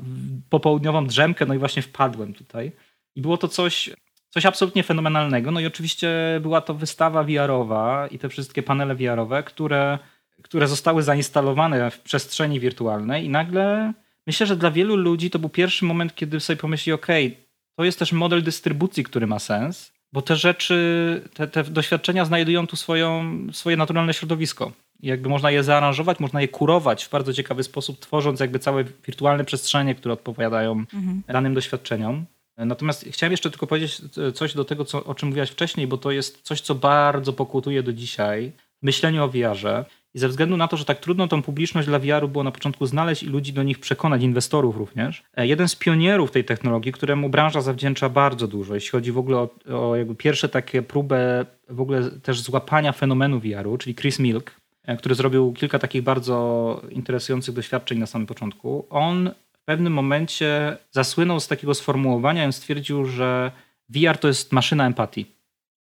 [0.51, 2.73] popołudniową drzemkę, no i właśnie wpadłem tutaj.
[3.17, 3.91] I było to coś
[4.35, 5.51] coś absolutnie fenomenalnego.
[5.51, 6.09] No i oczywiście
[6.43, 9.99] była to wystawa VR-owa i te wszystkie panele VR-owe, które,
[10.43, 13.93] które zostały zainstalowane w przestrzeni wirtualnej i nagle
[14.27, 17.07] myślę, że dla wielu ludzi to był pierwszy moment, kiedy sobie pomyśli, ok,
[17.77, 22.67] to jest też model dystrybucji, który ma sens, bo te rzeczy, te, te doświadczenia znajdują
[22.67, 24.73] tu swoją, swoje naturalne środowisko.
[25.01, 28.85] I jakby można je zaaranżować, można je kurować w bardzo ciekawy sposób, tworząc jakby całe
[29.07, 31.23] wirtualne przestrzenie, które odpowiadają mhm.
[31.29, 32.27] danym doświadczeniom.
[32.57, 34.01] Natomiast chciałem jeszcze tylko powiedzieć
[34.35, 37.83] coś do tego, co, o czym mówiłaś wcześniej, bo to jest coś, co bardzo pokutuje
[37.83, 39.85] do dzisiaj w myśleniu o VR-ze.
[40.15, 42.87] I ze względu na to, że tak trudno tą publiczność dla VR-u było na początku
[42.87, 47.29] znaleźć i ludzi do nich przekonać, inwestorów również, e, jeden z pionierów tej technologii, któremu
[47.29, 49.49] branża zawdzięcza bardzo dużo, jeśli chodzi w ogóle o,
[49.89, 54.97] o jakby pierwsze takie próbę w ogóle też złapania fenomenu VR-u, czyli Chris Milk, e,
[54.97, 58.87] który zrobił kilka takich bardzo interesujących doświadczeń na samym początku.
[58.91, 59.31] On
[59.65, 63.53] pewnym momencie zasłynął z takiego sformułowania i stwierdził, że
[63.89, 65.27] VR to jest maszyna empatii.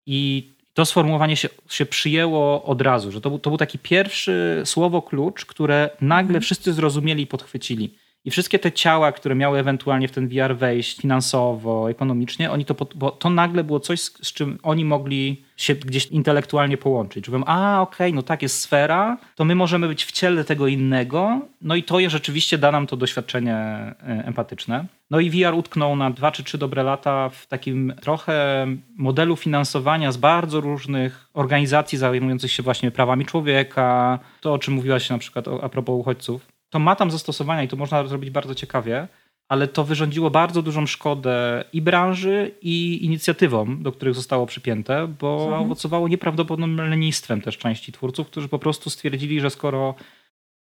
[0.06, 4.62] I to sformułowanie się, się przyjęło od razu, że to był, to był taki pierwszy
[4.64, 6.42] słowo klucz, które nagle mhm.
[6.42, 7.94] wszyscy zrozumieli i podchwycili.
[8.24, 12.74] I wszystkie te ciała, które miały ewentualnie w ten VR wejść finansowo, ekonomicznie, oni to,
[12.94, 17.26] bo to nagle było coś, z, z czym oni mogli się gdzieś intelektualnie połączyć.
[17.26, 20.44] Że mówią, a okej, okay, no tak, jest sfera, to my możemy być w ciele
[20.44, 24.86] tego innego, no i to je rzeczywiście da nam to doświadczenie e, empatyczne.
[25.10, 30.12] No i VR utknął na dwa czy trzy dobre lata w takim trochę modelu finansowania
[30.12, 35.48] z bardzo różnych organizacji zajmujących się właśnie prawami człowieka, to o czym mówiłaś na przykład
[35.62, 39.08] a propos uchodźców to ma tam zastosowania i to można zrobić bardzo ciekawie,
[39.48, 45.44] ale to wyrządziło bardzo dużą szkodę i branży, i inicjatywom, do których zostało przypięte, bo
[45.44, 45.62] mhm.
[45.62, 49.94] owocowało nieprawdopodobnym lenistwem też części twórców, którzy po prostu stwierdzili, że skoro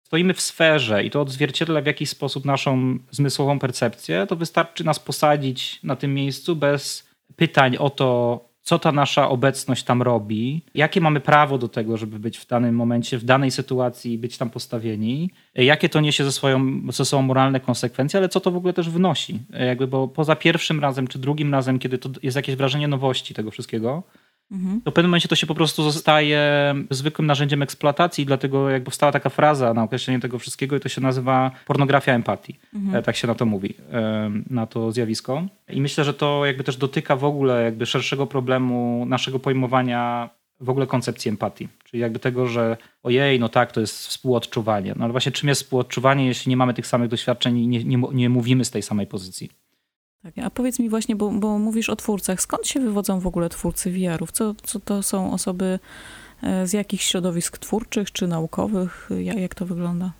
[0.03, 4.99] stoimy w sferze i to odzwierciedla w jakiś sposób naszą zmysłową percepcję, to wystarczy nas
[4.99, 11.01] posadzić na tym miejscu bez pytań o to, co ta nasza obecność tam robi, jakie
[11.01, 14.49] mamy prawo do tego, żeby być w danym momencie, w danej sytuacji i być tam
[14.49, 18.73] postawieni, jakie to niesie ze, swoją, ze sobą moralne konsekwencje, ale co to w ogóle
[18.73, 19.39] też wnosi.
[19.67, 23.51] Jakby, bo poza pierwszym razem czy drugim razem, kiedy to jest jakieś wrażenie nowości tego
[23.51, 24.04] wszystkiego,
[24.51, 24.81] Mhm.
[24.81, 26.41] To w pewnym momencie to się po prostu zostaje
[26.89, 31.01] zwykłym narzędziem eksploatacji, dlatego jak powstała taka fraza na określenie tego wszystkiego i to się
[31.01, 32.60] nazywa pornografia empatii.
[32.73, 32.95] Mhm.
[32.95, 35.43] E, tak się na to mówi, e, na to zjawisko.
[35.69, 40.29] I myślę, że to jakby też dotyka w ogóle jakby szerszego problemu naszego pojmowania
[40.60, 41.67] w ogóle koncepcji empatii.
[41.84, 44.93] Czyli jakby tego, że ojej, no tak, to jest współodczuwanie.
[44.97, 47.97] No ale właśnie czym jest współodczuwanie, jeśli nie mamy tych samych doświadczeń i nie, nie,
[48.13, 49.49] nie mówimy z tej samej pozycji?
[50.43, 53.91] A powiedz mi właśnie, bo, bo mówisz o twórcach, skąd się wywodzą w ogóle twórcy
[53.91, 54.31] VR-ów?
[54.31, 55.79] Co, co to są osoby
[56.43, 59.09] e, z jakich środowisk twórczych czy naukowych?
[59.19, 60.11] Jak, jak to wygląda?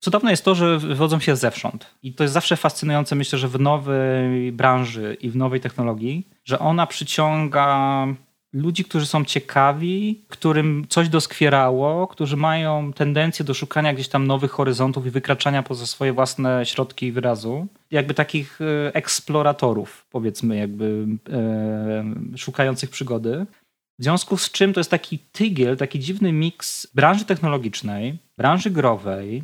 [0.00, 1.94] Cudowne jest to, że wywodzą się zewsząd.
[2.02, 6.58] I to jest zawsze fascynujące, myślę, że w nowej branży i w nowej technologii, że
[6.58, 8.06] ona przyciąga
[8.54, 14.50] ludzi, którzy są ciekawi, którym coś doskwierało, którzy mają tendencję do szukania gdzieś tam nowych
[14.50, 17.66] horyzontów i wykraczania poza swoje własne środki wyrazu.
[17.90, 23.46] Jakby takich e, eksploratorów, powiedzmy, jakby e, szukających przygody.
[23.98, 29.42] W związku z czym to jest taki tygiel, taki dziwny miks branży technologicznej, branży growej,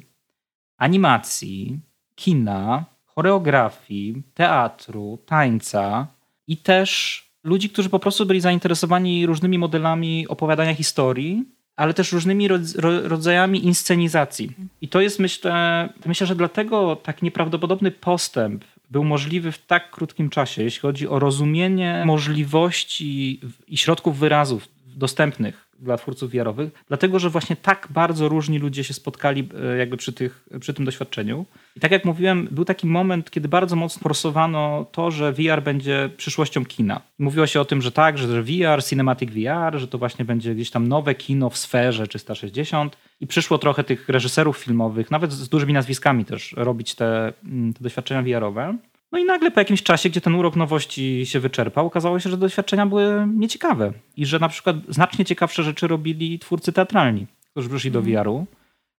[0.77, 1.79] animacji,
[2.15, 6.07] kina, choreografii, teatru, tańca
[6.47, 11.45] i też ludzi, którzy po prostu byli zainteresowani różnymi modelami opowiadania historii,
[11.77, 12.49] ale też różnymi
[13.03, 14.51] rodzajami inscenizacji.
[14.81, 20.31] I to jest, myślę, myślę, że dlatego tak nieprawdopodobny postęp był możliwy w tak krótkim
[20.31, 27.31] czasie, jeśli chodzi o rozumienie możliwości i środków wyrazów dostępnych dla twórców wiarowych, dlatego że
[27.31, 31.47] właśnie tak bardzo różni ludzie się spotkali e, jakby przy, tych, przy tym doświadczeniu.
[31.77, 36.11] I tak jak mówiłem, był taki moment, kiedy bardzo mocno forsowano to, że VR będzie
[36.17, 37.01] przyszłością kina.
[37.19, 40.71] Mówiło się o tym, że tak, że VR, Cinematic VR, że to właśnie będzie gdzieś
[40.71, 45.73] tam nowe kino w sferze 360 i przyszło trochę tych reżyserów filmowych, nawet z dużymi
[45.73, 48.77] nazwiskami też, robić te, mm, te doświadczenia VR-owe.
[49.13, 52.37] No i nagle po jakimś czasie, gdzie ten urok nowości się wyczerpał, okazało się, że
[52.37, 57.91] doświadczenia były nieciekawe i że na przykład znacznie ciekawsze rzeczy robili twórcy teatralni, którzy przyszli
[57.91, 58.17] do mhm.
[58.17, 58.47] VR-u.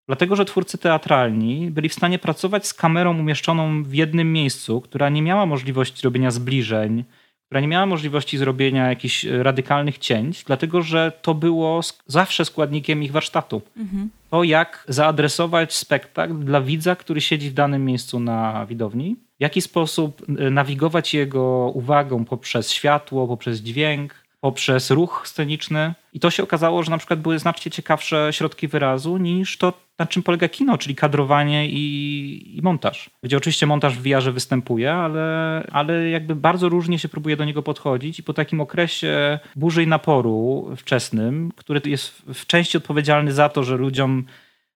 [0.08, 5.10] Dlatego, że twórcy teatralni byli w stanie pracować z kamerą umieszczoną w jednym miejscu, która
[5.10, 7.04] nie miała możliwości robienia zbliżeń,
[7.45, 13.12] która nie miała możliwości zrobienia jakichś radykalnych cięć, dlatego że to było zawsze składnikiem ich
[13.12, 13.62] warsztatu.
[13.78, 14.10] Mhm.
[14.30, 19.62] To, jak zaadresować spektakl dla widza, który siedzi w danym miejscu na widowni w jaki
[19.62, 25.93] sposób y, nawigować jego uwagą poprzez światło, poprzez dźwięk, poprzez ruch sceniczny.
[26.13, 30.06] I to się okazało, że na przykład były znacznie ciekawsze środki wyrazu niż to, na
[30.06, 33.10] czym polega kino, czyli kadrowanie i, i montaż.
[33.23, 37.63] Gdzie oczywiście montaż w VR występuje, ale, ale jakby bardzo różnie się próbuje do niego
[37.63, 43.49] podchodzić i po takim okresie burzy i naporu wczesnym, który jest w części odpowiedzialny za
[43.49, 44.25] to, że ludziom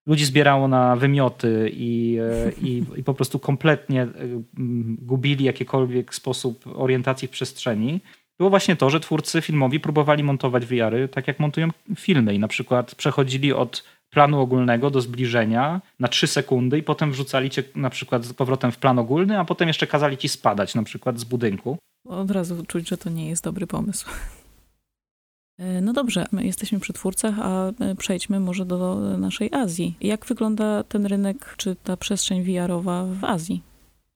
[0.06, 4.08] ludzi zbierało na wymioty i, e, i, i, po prostu kompletnie e,
[4.98, 8.00] gubili jakikolwiek sposób orientacji w przestrzeni,
[8.38, 12.48] było właśnie to, że twórcy filmowi próbowali montować VR-y tak jak montują filmy i na
[12.48, 17.90] przykład przechodzili od planu ogólnego do zbliżenia na 3 sekundy i potem wrzucali cię na
[17.90, 21.24] przykład z powrotem w plan ogólny, a potem jeszcze kazali ci spadać na przykład z
[21.24, 21.78] budynku.
[22.08, 24.06] Od razu czuć, że to nie jest dobry pomysł.
[25.58, 29.94] E, no dobrze, my jesteśmy przy twórcach, a e, przejdźmy może do naszej Azji.
[30.00, 33.62] Jak wygląda ten rynek, czy ta przestrzeń VR-owa w Azji?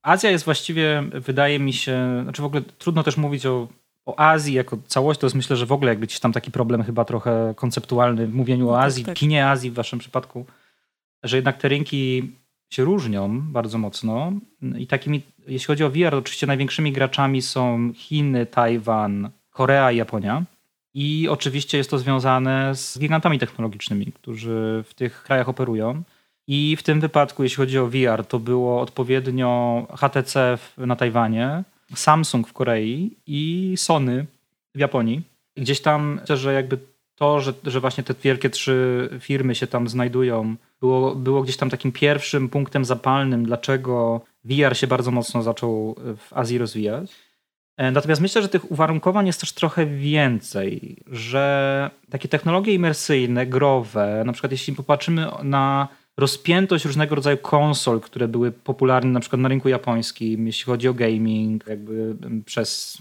[0.03, 3.68] Azja jest właściwie, wydaje mi się, znaczy w ogóle trudno też mówić o,
[4.07, 6.83] o Azji jako całość, to jest myślę, że w ogóle jakby gdzieś tam taki problem
[6.83, 9.16] chyba trochę konceptualny w mówieniu o no tak, Azji, tak.
[9.16, 10.46] kinie Azji w waszym przypadku,
[11.22, 12.33] że jednak te rynki
[12.70, 14.33] się różnią bardzo mocno
[14.79, 20.44] i takimi, jeśli chodzi o VR, oczywiście największymi graczami są Chiny, Tajwan, Korea i Japonia.
[20.94, 26.03] I oczywiście jest to związane z gigantami technologicznymi, którzy w tych krajach operują.
[26.46, 32.48] I w tym wypadku, jeśli chodzi o VR, to było odpowiednio HTC na Tajwanie, Samsung
[32.48, 34.26] w Korei i Sony
[34.74, 35.22] w Japonii.
[35.57, 36.79] Gdzieś tam, że jakby
[37.16, 41.70] to, że, że właśnie te wielkie trzy firmy się tam znajdują, było, było gdzieś tam
[41.70, 47.11] takim pierwszym punktem zapalnym, dlaczego VR się bardzo mocno zaczął w Azji rozwijać.
[47.81, 54.23] E, natomiast myślę, że tych uwarunkowań jest też trochę więcej, że takie technologie imersyjne, growe,
[54.27, 59.49] na przykład jeśli popatrzymy na rozpiętość różnego rodzaju konsol, które były popularne na przykład na
[59.49, 62.99] rynku japońskim, jeśli chodzi o gaming, jakby przez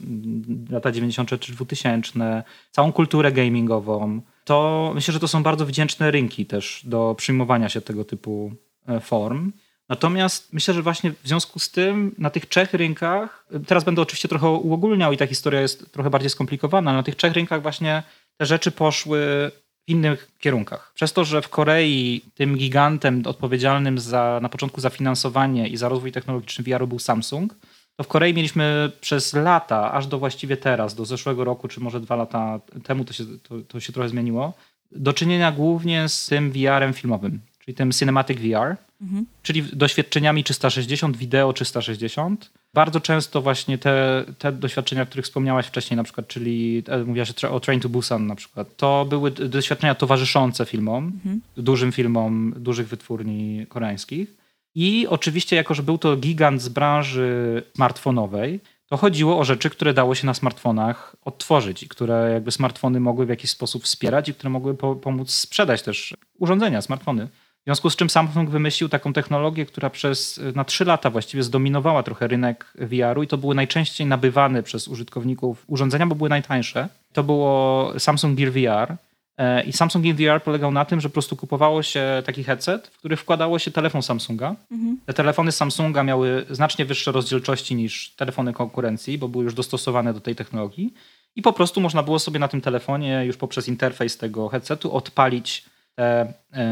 [0.69, 1.39] lata 90.
[1.39, 7.15] czy 2000, całą kulturę gamingową, to myślę, że to są bardzo wdzięczne rynki też do
[7.17, 8.51] przyjmowania się tego typu
[8.87, 9.51] e, form.
[9.89, 14.27] Natomiast myślę, że właśnie w związku z tym na tych trzech rynkach, teraz będę oczywiście
[14.27, 18.03] trochę uogólniał i ta historia jest trochę bardziej skomplikowana, na tych trzech rynkach właśnie
[18.37, 19.51] te rzeczy poszły w
[19.87, 20.91] innych kierunkach.
[20.95, 25.89] Przez to, że w Korei tym gigantem odpowiedzialnym za, na początku za finansowanie i za
[25.89, 27.55] rozwój technologiczny VR był Samsung,
[27.95, 31.99] to w Korei mieliśmy przez lata, aż do właściwie teraz, do zeszłego roku, czy może
[31.99, 34.53] dwa lata temu to się, to, to się trochę zmieniło,
[34.91, 39.25] do czynienia głównie z tym VR-em filmowym, czyli tym Cinematic VR, mhm.
[39.43, 42.51] czyli doświadczeniami 360, wideo 360.
[42.73, 47.43] Bardzo często właśnie te, te doświadczenia, o których wspomniałaś wcześniej, na przykład, czyli e, mówiłaś
[47.43, 51.41] o Train to Busan na przykład, to były doświadczenia towarzyszące filmom, mhm.
[51.57, 54.35] dużym filmom, dużych wytwórni koreańskich.
[54.75, 58.59] I oczywiście, jako że był to gigant z branży smartfonowej,
[58.89, 63.25] to chodziło o rzeczy, które dało się na smartfonach odtworzyć i które jakby smartfony mogły
[63.25, 67.27] w jakiś sposób wspierać i które mogły po pomóc sprzedać też urządzenia, smartfony.
[67.61, 72.03] W związku z czym Samsung wymyślił taką technologię, która przez na trzy lata właściwie zdominowała
[72.03, 76.89] trochę rynek VR-u i to były najczęściej nabywane przez użytkowników urządzenia, bo były najtańsze.
[77.13, 78.95] To było Samsung Gear VR.
[79.37, 82.87] E, I Samsung Gear VR polegał na tym, że po prostu kupowało się taki headset,
[82.87, 84.55] w który wkładało się telefon Samsunga.
[84.71, 84.97] Mhm.
[85.05, 90.19] Te telefony Samsunga miały znacznie wyższe rozdzielczości niż telefony konkurencji, bo były już dostosowane do
[90.21, 90.93] tej technologii.
[91.35, 95.65] I po prostu można było sobie na tym telefonie już poprzez interfejs tego headsetu odpalić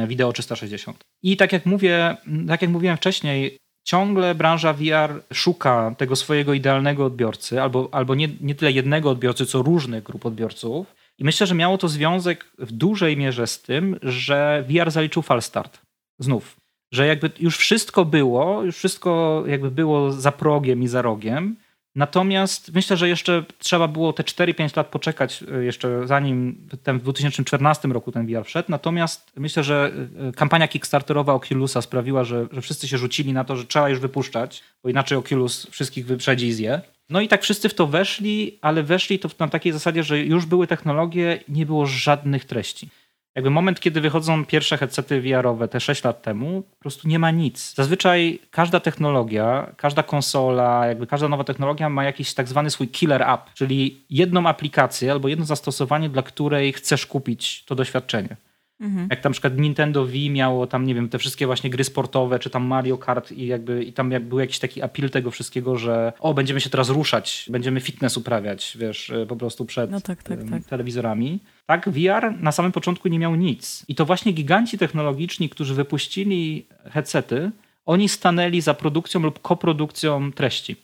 [0.08, 1.04] wideo 360.
[1.24, 7.06] I tak jak mówię, tak jak mówiłem wcześniej, ciągle branża VR szuka tego swojego idealnego
[7.06, 10.96] odbiorcy, albo, albo nie, nie tyle jednego odbiorcy, co różnych grup odbiorców.
[11.18, 15.82] I myślę, że miało to związek w dużej mierze z tym, że VR zaliczył falstart.
[16.20, 16.56] Znów.
[16.92, 21.56] Że jakby już wszystko było, już wszystko jakby było za progiem i za rogiem,
[21.98, 27.02] Natomiast myślę, że jeszcze trzeba było te 4-5 lat poczekać, e, jeszcze zanim ten w
[27.02, 28.72] 2014 roku ten VR wszedł.
[28.72, 29.92] Natomiast myślę, że
[30.30, 34.00] e, kampania Kickstarterowa Oculusa sprawiła, że, że wszyscy się rzucili na to, że trzeba już
[34.00, 36.82] wypuszczać, bo inaczej Oculus wszystkich wyprzedzi i zje.
[37.10, 40.46] No i tak wszyscy w to weszli, ale weszli to na takiej zasadzie, że już
[40.46, 42.90] były technologie, nie było żadnych treści
[43.38, 47.32] jakby moment, kiedy wychodzą pierwsze headsety VR-owe, te 6 lat temu, po prostu nie ma
[47.32, 47.73] nic.
[47.76, 53.21] Zazwyczaj każda technologia, każda konsola, jakby każda nowa technologia ma jakiś tak zwany swój killer
[53.21, 58.36] app, czyli jedną aplikację albo jedno zastosowanie, dla której chcesz kupić to doświadczenie.
[58.80, 59.08] Mhm.
[59.12, 62.40] Jak tam na przykład Nintendo Wii miało tam, nie wiem, te wszystkie właśnie gry sportowe,
[62.40, 65.78] czy tam Mario Kart i jakby i tam jak był jakiś taki apil tego wszystkiego,
[65.78, 70.02] że o, będziemy się teraz ruszać, będziemy fitness uprawiać, wiesz, e, po prostu przed no
[70.02, 70.66] tak, tak, tak.
[70.66, 71.40] telewizorami.
[71.66, 73.86] Tak, VR na samym początku nie miał nic.
[73.88, 77.52] I to właśnie giganci technologiczni, którzy wypuścili headsety,
[77.86, 80.76] oni stanęli za produkcją lub koprodukcją treści.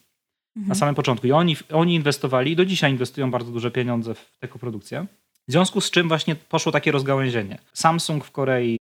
[0.56, 0.69] Mhm.
[0.69, 1.27] Na samym początku.
[1.27, 5.06] I oni, oni inwestowali, do dzisiaj inwestują bardzo duże pieniądze w tę koprodukcję.
[5.47, 7.60] W związku z czym właśnie poszło takie rozgałęzienie.
[7.73, 8.77] Samsung w Korei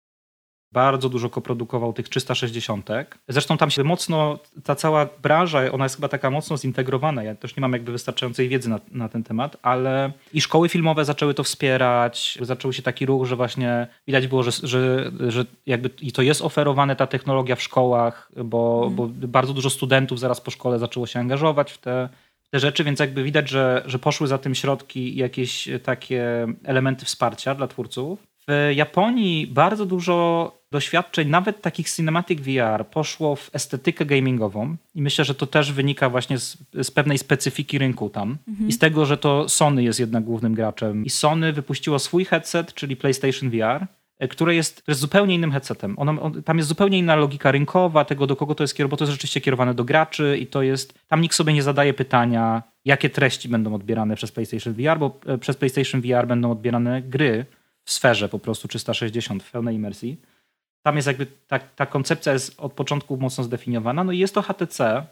[0.71, 2.89] bardzo dużo koprodukował tych 360.
[3.27, 7.23] Zresztą tam się mocno, ta cała branża, ona jest chyba taka mocno zintegrowana.
[7.23, 11.05] Ja też nie mam jakby wystarczającej wiedzy na, na ten temat, ale i szkoły filmowe
[11.05, 12.37] zaczęły to wspierać.
[12.41, 16.41] Zaczął się taki ruch, że właśnie widać było, że, że, że jakby i to jest
[16.41, 18.95] oferowane ta technologia w szkołach, bo, mm.
[18.95, 22.09] bo bardzo dużo studentów zaraz po szkole zaczęło się angażować w te
[22.49, 27.05] te rzeczy, więc jakby widać, że, że poszły za tym środki i jakieś takie elementy
[27.05, 28.29] wsparcia dla twórców.
[28.47, 35.25] W Japonii bardzo dużo doświadczeń, nawet takich cinematic VR, poszło w estetykę gamingową i myślę,
[35.25, 38.69] że to też wynika właśnie z, z pewnej specyfiki rynku tam mhm.
[38.69, 41.05] i z tego, że to Sony jest jednak głównym graczem.
[41.05, 45.99] I Sony wypuściło swój headset, czyli PlayStation VR, E, które jest, jest zupełnie innym headsetem.
[45.99, 48.97] Ono, on, tam jest zupełnie inna logika rynkowa tego, do kogo to jest kierowane, bo
[48.97, 52.63] to jest rzeczywiście kierowane do graczy i to jest, tam nikt sobie nie zadaje pytania,
[52.85, 57.45] jakie treści będą odbierane przez PlayStation VR, bo e, przez PlayStation VR będą odbierane gry
[57.83, 60.21] w sferze po prostu 360 w pełnej imersji.
[60.83, 64.03] Tam jest jakby ta, ta koncepcja jest od początku mocno zdefiniowana.
[64.03, 65.05] No i jest to HTC,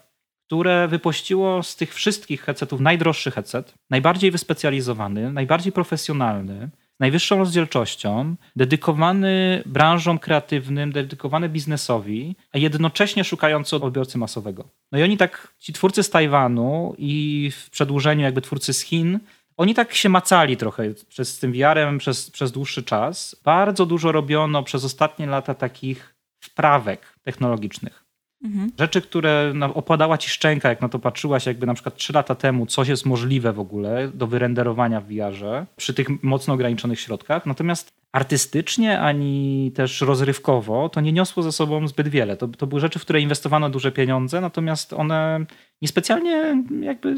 [0.46, 6.70] które wypuściło z tych wszystkich headsetów najdroższy headset, najbardziej wyspecjalizowany, najbardziej profesjonalny,
[7.00, 14.68] najwyższą rozdzielczością, dedykowany branżom kreatywnym, dedykowany biznesowi, a jednocześnie szukający odbiorcy masowego.
[14.92, 19.18] No i oni tak, ci twórcy z Tajwanu i w przedłużeniu jakby twórcy z Chin,
[19.56, 23.36] oni tak się macali trochę przez tym VR-em przez, przez dłuższy czas.
[23.44, 28.07] Bardzo dużo robiono przez ostatnie lata takich wprawek technologicznych.
[28.42, 28.72] Mhm.
[28.78, 32.66] Rzeczy, które opadała ci szczęka, jak na to patrzyłaś, jakby na przykład trzy lata temu,
[32.66, 37.46] coś jest możliwe w ogóle do wyrenderowania w VR-ze przy tych mocno ograniczonych środkach.
[37.46, 42.36] Natomiast artystycznie ani też rozrywkowo to nie niosło ze sobą zbyt wiele.
[42.36, 45.46] To, to były rzeczy, w które inwestowano duże pieniądze, natomiast one
[45.82, 47.14] niespecjalnie jakby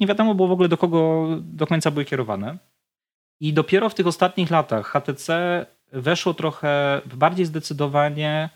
[0.00, 2.58] nie wiadomo było w ogóle do kogo do końca były kierowane.
[3.40, 8.50] I dopiero w tych ostatnich latach HTC weszło trochę bardziej zdecydowanie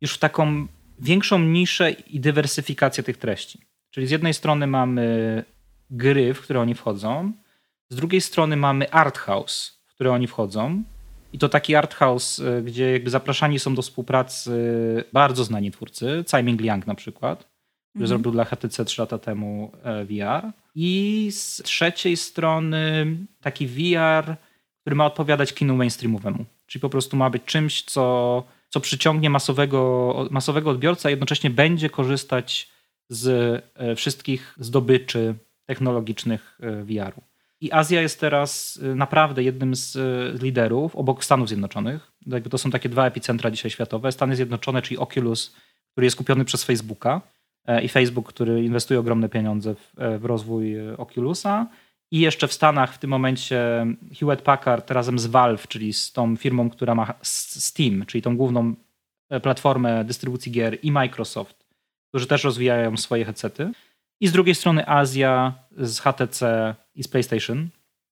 [0.00, 0.66] już w taką
[1.02, 3.60] większą niszę i dywersyfikację tych treści.
[3.90, 5.44] Czyli z jednej strony mamy
[5.90, 7.32] gry, w które oni wchodzą,
[7.90, 10.82] z drugiej strony mamy art house, w które oni wchodzą.
[11.32, 14.54] I to taki art house, y, gdzie jakby zapraszani są do współpracy
[15.12, 18.08] bardzo znani twórcy, Tsai Ming Liang na przykład, który mhm.
[18.08, 20.52] zrobił dla HTC 3 lata temu e, VR.
[20.74, 24.36] I z trzeciej strony taki VR,
[24.80, 26.44] który ma odpowiadać kinu mainstreamowemu.
[26.66, 31.90] Czyli po prostu ma być czymś, co co przyciągnie masowego, masowego odbiorcę, a jednocześnie będzie
[31.90, 32.68] korzystać
[33.08, 33.28] z
[33.74, 35.34] e, wszystkich zdobyczy
[35.66, 37.22] technologicznych e, VR-u.
[37.60, 39.96] I Azja jest teraz e, naprawdę jednym z
[40.42, 42.12] liderów obok Stanów Zjednoczonych.
[42.50, 44.12] To są takie dwa epicentra dzisiaj światowe.
[44.12, 45.56] Stany Zjednoczone, czyli Oculus,
[45.92, 47.20] który jest kupiony przez Facebooka
[47.82, 49.74] i Facebook, który inwestuje ogromne pieniądze
[50.18, 51.66] w rozwój Oculusa
[52.12, 53.86] i jeszcze w Stanach w tym momencie
[54.20, 58.74] Hewlett Packard razem z Valve, czyli z tą firmą, która ma Steam, czyli tą główną
[59.30, 61.66] e, platformę dystrybucji gier i Microsoft,
[62.08, 63.72] którzy też rozwijają swoje headsety.
[64.20, 67.68] I z drugiej strony Azja z HTC i z PlayStation.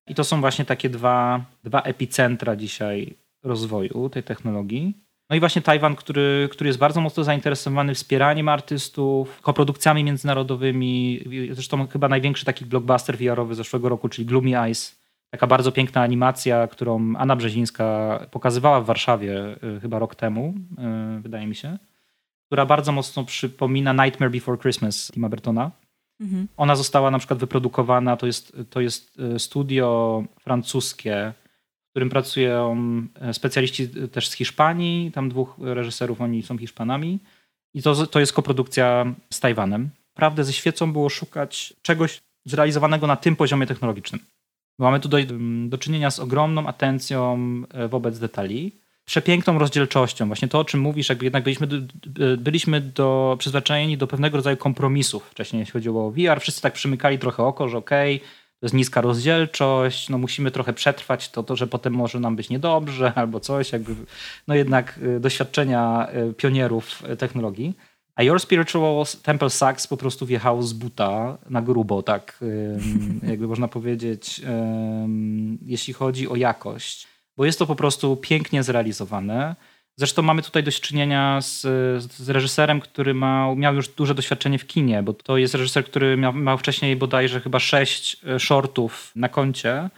[0.06, 4.94] I to są właśnie takie dwa, dwa epicentra dzisiaj rozwoju tej technologii.
[5.30, 11.20] No i właśnie Tajwan, który, który jest bardzo mocno zainteresowany wspieraniem artystów, koprodukcjami międzynarodowymi.
[11.50, 15.00] Zresztą chyba największy taki blockbuster VR-owy zeszłego roku, czyli Gloomy Eyes.
[15.30, 20.54] Taka bardzo piękna animacja, którą Anna Brzezińska pokazywała w Warszawie y, chyba rok temu,
[21.18, 21.78] y, wydaje mi się,
[22.46, 25.70] która bardzo mocno przypomina Nightmare Before Christmas Tima Bertona.
[26.20, 26.48] Mhm.
[26.56, 31.32] Ona została na przykład wyprodukowana, to jest, to jest y, studio francuskie,
[31.90, 32.76] w którym pracują
[33.20, 37.18] e, specjaliści też z Hiszpanii, tam dwóch reżyserów, oni są Hiszpanami.
[37.74, 39.90] I to, to jest koprodukcja z Tajwanem.
[40.14, 44.20] Prawdę ze świecą było szukać czegoś zrealizowanego na tym poziomie technologicznym.
[44.78, 45.18] Mamy tu do,
[45.68, 47.38] do czynienia z ogromną atencją
[47.70, 48.72] e, wobec detali,
[49.04, 50.26] przepiękną rozdzielczością.
[50.26, 51.68] Właśnie to, o czym mówisz, jakby jednak byliśmy,
[52.38, 56.40] byliśmy do, przyzwyczajeni do pewnego rodzaju kompromisów wcześniej, jeśli chodziło o VR.
[56.40, 58.28] Wszyscy tak przymykali trochę oko, że okej, okay,
[58.60, 62.48] to jest niska rozdzielczość, no musimy trochę przetrwać to, to, że potem może nam być
[62.50, 63.94] niedobrze albo coś, jakby,
[64.48, 67.76] no jednak y, doświadczenia y, pionierów y, technologii.
[68.14, 72.40] A Your Spiritual Temple Sax po prostu wjechał z buta na grubo, tak
[73.22, 74.40] jakby można powiedzieć,
[75.62, 77.08] jeśli chodzi o jakość.
[77.36, 79.56] Bo jest to po prostu pięknie zrealizowane.
[80.00, 81.60] Zresztą mamy tutaj do czynienia z,
[82.02, 86.16] z reżyserem, który ma, miał już duże doświadczenie w kinie, bo to jest reżyser, który
[86.16, 89.90] miał, miał wcześniej bodajże chyba sześć e, shortów na koncie.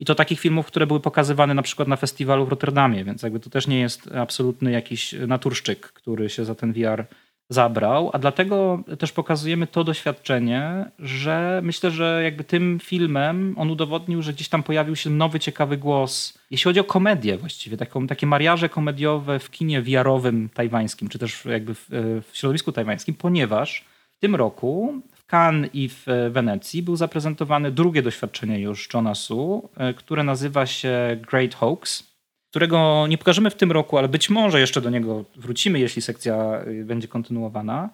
[0.00, 3.40] I to takich filmów, które były pokazywane na przykład na festiwalu w Rotterdamie, więc jakby
[3.40, 7.04] to też nie jest absolutny jakiś naturszczyk, który się za ten VR
[7.50, 14.22] zabrał, a dlatego też pokazujemy to doświadczenie, że myślę, że jakby tym filmem on udowodnił,
[14.22, 18.26] że gdzieś tam pojawił się nowy, ciekawy głos, jeśli chodzi o komedię właściwie, taką, takie
[18.26, 21.86] mariaże komediowe w kinie wiarowym tajwańskim, czy też jakby w,
[22.30, 23.84] w środowisku tajwańskim, ponieważ
[24.16, 29.70] w tym roku w Cannes i w Wenecji był zaprezentowane drugie doświadczenie już Johna Su,
[29.76, 32.07] e, które nazywa się Great Hoax
[32.50, 36.62] którego nie pokażemy w tym roku, ale być może jeszcze do niego wrócimy, jeśli sekcja
[36.66, 37.90] y, będzie kontynuowana,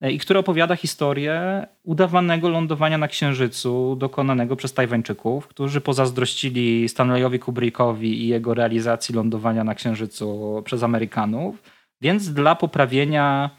[0.00, 7.38] e, i który opowiada historię udawanego lądowania na Księżycu dokonanego przez Tajwańczyków, którzy pozazdrościli Stanleyowi
[7.38, 11.62] Kubrickowi i jego realizacji lądowania na Księżycu przez Amerykanów.
[12.00, 13.50] Więc dla poprawienia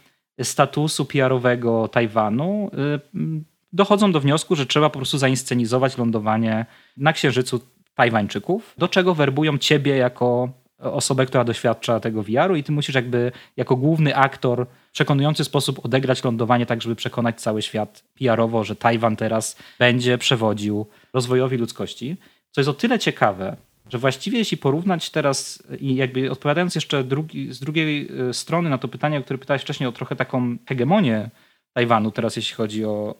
[0.44, 2.72] statusu PR-owego Tajwanu
[3.16, 3.42] y,
[3.74, 6.66] dochodzą do wniosku, że trzeba po prostu zainscenizować lądowanie
[6.98, 7.60] na Księżycu
[8.00, 13.32] Tajwańczyków, do czego werbują ciebie jako osobę, która doświadcza tego VR-u i ty musisz jakby
[13.58, 18.76] jako główny aktor w przekonujący sposób odegrać lądowanie tak, żeby przekonać cały świat PR-owo, że
[18.76, 22.18] Tajwan teraz będzie przewodził rozwojowi ludzkości.
[22.52, 23.56] Co jest o tyle ciekawe,
[23.90, 28.78] że właściwie jeśli porównać teraz i jakby odpowiadając jeszcze drugi, z drugiej e, strony na
[28.78, 31.30] to pytanie, o które pytałeś wcześniej o trochę taką hegemonię
[31.74, 33.16] Tajwanu teraz, jeśli chodzi o,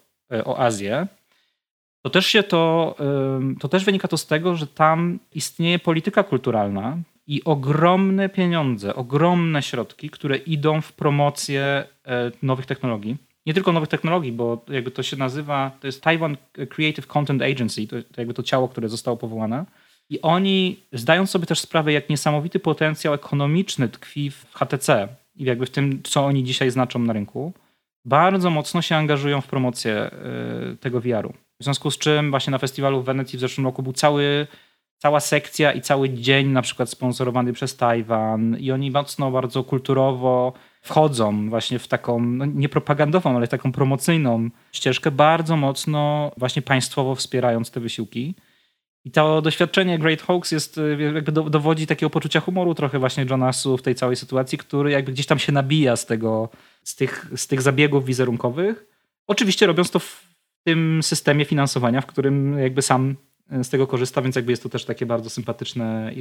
[0.46, 1.08] o Azję,
[2.02, 2.96] to też się to,
[3.60, 6.98] to też wynika to z tego, że tam istnieje polityka kulturalna
[7.28, 13.18] i ogromne pieniądze, ogromne środki, które idą w promocję e, nowych technologii.
[13.46, 16.38] Nie tylko nowych technologii, bo jakby to się nazywa, to jest Taiwan
[16.70, 19.66] Creative Content Agency, to, jakby to ciało, które zostało powołane.
[20.10, 25.66] I oni zdają sobie też sprawę, jak niesamowity potencjał ekonomiczny tkwi w HTC i jakby
[25.66, 27.54] w tym, co oni dzisiaj znaczą na rynku,
[28.06, 30.12] bardzo mocno się angażują w promocję e,
[30.80, 31.34] tego VR-u.
[31.60, 34.48] W związku z czym właśnie na festiwalu w Wenecji w zeszłym roku był cały,
[34.98, 40.54] cała sekcja i cały dzień na przykład sponsorowany przez Tajwan i oni mocno, bardzo kulturowo
[40.82, 47.16] wchodzą właśnie w taką, no nie propagandową, ale taką promocyjną ścieżkę, bardzo mocno właśnie państwowo
[47.16, 48.36] wspierając te wysiłki.
[49.06, 53.78] I to doświadczenie Great Hoax jest, y, jakby dowodzi takiego poczucia humoru trochę właśnie Jonasu
[53.78, 56.50] w tej całej sytuacji, który jakby gdzieś tam się nabija z tego,
[56.84, 58.86] z tych, z tych zabiegów wizerunkowych.
[59.28, 60.00] Oczywiście robiąc to
[60.64, 63.16] tym systemie finansowania, w którym jakby sam
[63.54, 66.12] y, z tego korzysta, więc jakby jest to też takie bardzo sympatyczne,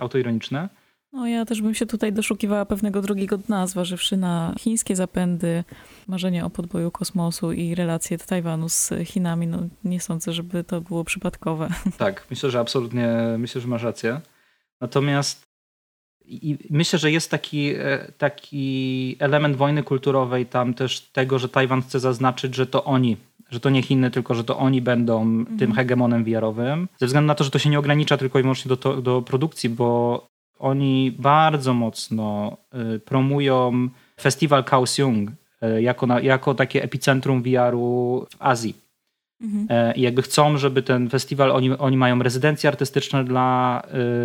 [0.00, 0.68] autoironiczne.
[1.12, 5.64] No ja też bym się tutaj doszukiwała pewnego drugiego dna, zważywszy na chińskie zapędy,
[6.06, 9.46] marzenie o podboju kosmosu i relacje Tajwanu z Chinami.
[9.46, 11.68] No nie sądzę, żeby to było przypadkowe.
[11.98, 13.08] Tak, myślę, że absolutnie,
[13.38, 14.20] myślę, że masz rację.
[14.80, 15.45] Natomiast
[16.28, 21.82] i myślę, że jest taki, e, taki element wojny kulturowej tam też tego, że Tajwan
[21.82, 23.16] chce zaznaczyć, że to oni,
[23.50, 25.58] że to nie Chiny, tylko że to oni będą mhm.
[25.58, 26.88] tym hegemonem VR-owym.
[26.98, 29.70] Ze względu na to, że to się nie ogranicza tylko i wyłącznie do, do produkcji,
[29.70, 30.26] bo
[30.58, 32.56] oni bardzo mocno
[32.94, 33.88] y, promują
[34.20, 38.85] festiwal Kaohsiung y, jako, na, jako takie epicentrum VR-u w Azji.
[39.40, 39.66] Mhm.
[39.70, 43.82] E, I jakby chcą, żeby ten festiwal, oni, oni mają rezydencje artystyczne dla,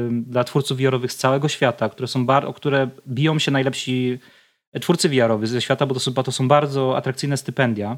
[0.09, 4.20] y, dla twórców VR-owych z całego świata, które są bar, o które biją się najlepsi
[4.82, 7.97] twórcy VR-owych ze świata, bo to są, bo to są bardzo atrakcyjne stypendia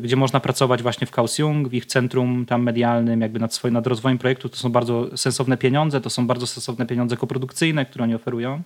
[0.00, 3.86] gdzie można pracować właśnie w Kaohsiung, w ich centrum tam medialnym, jakby nad, swoim, nad
[3.86, 4.48] rozwojem projektu.
[4.48, 8.62] To są bardzo sensowne pieniądze, to są bardzo sensowne pieniądze koprodukcyjne, które oni oferują.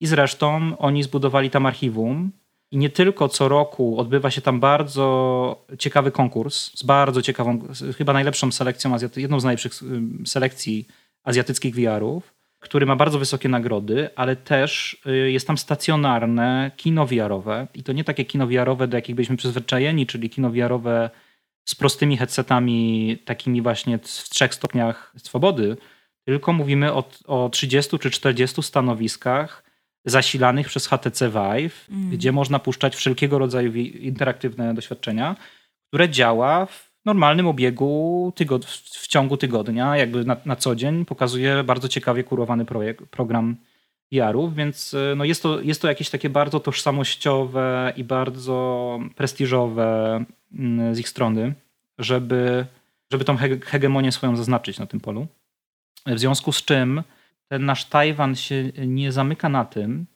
[0.00, 2.32] I zresztą oni zbudowali tam archiwum.
[2.72, 7.58] I nie tylko co roku odbywa się tam bardzo ciekawy konkurs z bardzo ciekawą,
[7.98, 9.72] chyba najlepszą selekcją, jedną z najlepszych
[10.24, 10.88] selekcji
[11.24, 17.66] azjatyckich VR-ów który ma bardzo wysokie nagrody, ale też y, jest tam stacjonarne kino VR-owe
[17.74, 21.10] i to nie takie kino VR-owe, do jakich byliśmy przyzwyczajeni, czyli kino VR-owe
[21.64, 25.76] z prostymi headsetami, takimi właśnie w trzech stopniach swobody,
[26.24, 29.71] tylko mówimy o, o 30 czy 40 stanowiskach
[30.04, 32.10] zasilanych przez HTC Vive, mm.
[32.10, 35.36] gdzie można puszczać wszelkiego rodzaju interaktywne doświadczenia,
[35.88, 41.64] które działa w normalnym obiegu tygod w ciągu tygodnia, jakby na, na co dzień, pokazuje
[41.64, 43.56] bardzo ciekawie kurowany projekt, program
[44.12, 50.24] VR-ów, więc e, no jest, to, jest to jakieś takie bardzo tożsamościowe i bardzo prestiżowe
[50.52, 51.54] mm, z ich strony,
[51.98, 52.66] żeby,
[53.12, 55.26] żeby tą hegemonię swoją zaznaczyć na tym polu.
[56.06, 57.02] W związku z czym
[57.52, 60.06] ten nasz Tajwan się nie zamyka na tym.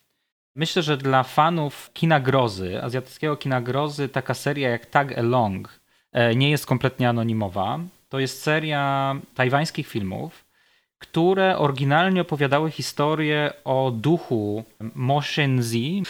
[0.55, 5.81] Myślę, że dla fanów kina grozy, azjatyckiego kina grozy, taka seria jak Tag Along
[6.17, 7.79] E, nie jest kompletnie anonimowa.
[8.09, 10.45] To jest seria tajwańskich filmów,
[10.99, 14.65] które oryginalnie opowiadały historię o duchu
[14.95, 16.07] Mo Shenzi, e,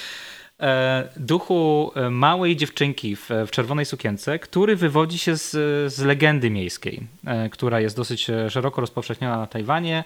[1.16, 5.50] duchu e, małej dziewczynki w, w, czerwonej sukience, który wywodzi się z,
[5.92, 7.06] z legendy miejskiej,
[7.50, 10.04] która jest dosyć szeroko rozpowszechniona na Tajwanie.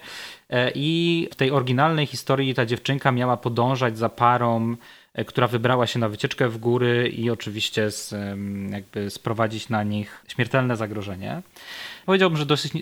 [0.75, 4.75] I w tej oryginalnej historii ta dziewczynka miała podążać za parą
[5.13, 8.15] E, która wybrała się na wycieczkę w góry i oczywiście z,
[8.71, 11.41] jakby sprowadzić na nich śmiertelne zagrożenie.
[12.05, 12.73] Powiedziałbym, że dosyć,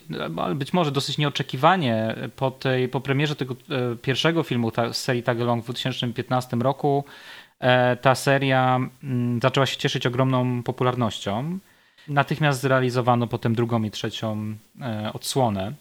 [0.55, 5.63] być może dosyć nieoczekiwanie po, tej, po premierze tego e, pierwszego filmu z serii Tagalong
[5.63, 7.38] w 2015 roku e,
[8.01, 11.59] ta seria mm, zaczęła się cieszyć ogromną popularnością.
[12.07, 14.55] Natychmiast zrealizowano potem drugą i trzecią
[15.13, 15.73] odsłonę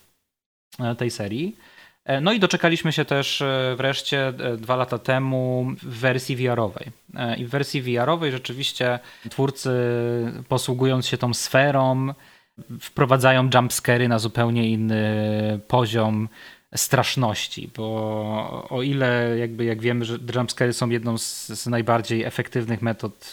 [0.98, 1.56] tej serii.
[2.08, 6.86] E, no i doczekaliśmy się też e, wreszcie e, dwa lata temu w wersji VR-owej.
[7.36, 8.98] I w wersji VR-owej rzeczywiście
[9.30, 9.70] twórcy,
[10.48, 12.14] posługując się tą sferą,
[12.80, 16.28] wprowadzają jumpscary na zupełnie inny poziom
[16.76, 22.82] straszności, bo o ile jakby jak wiemy, że jumpscary są jedną z, z najbardziej efektywnych
[22.82, 23.32] metod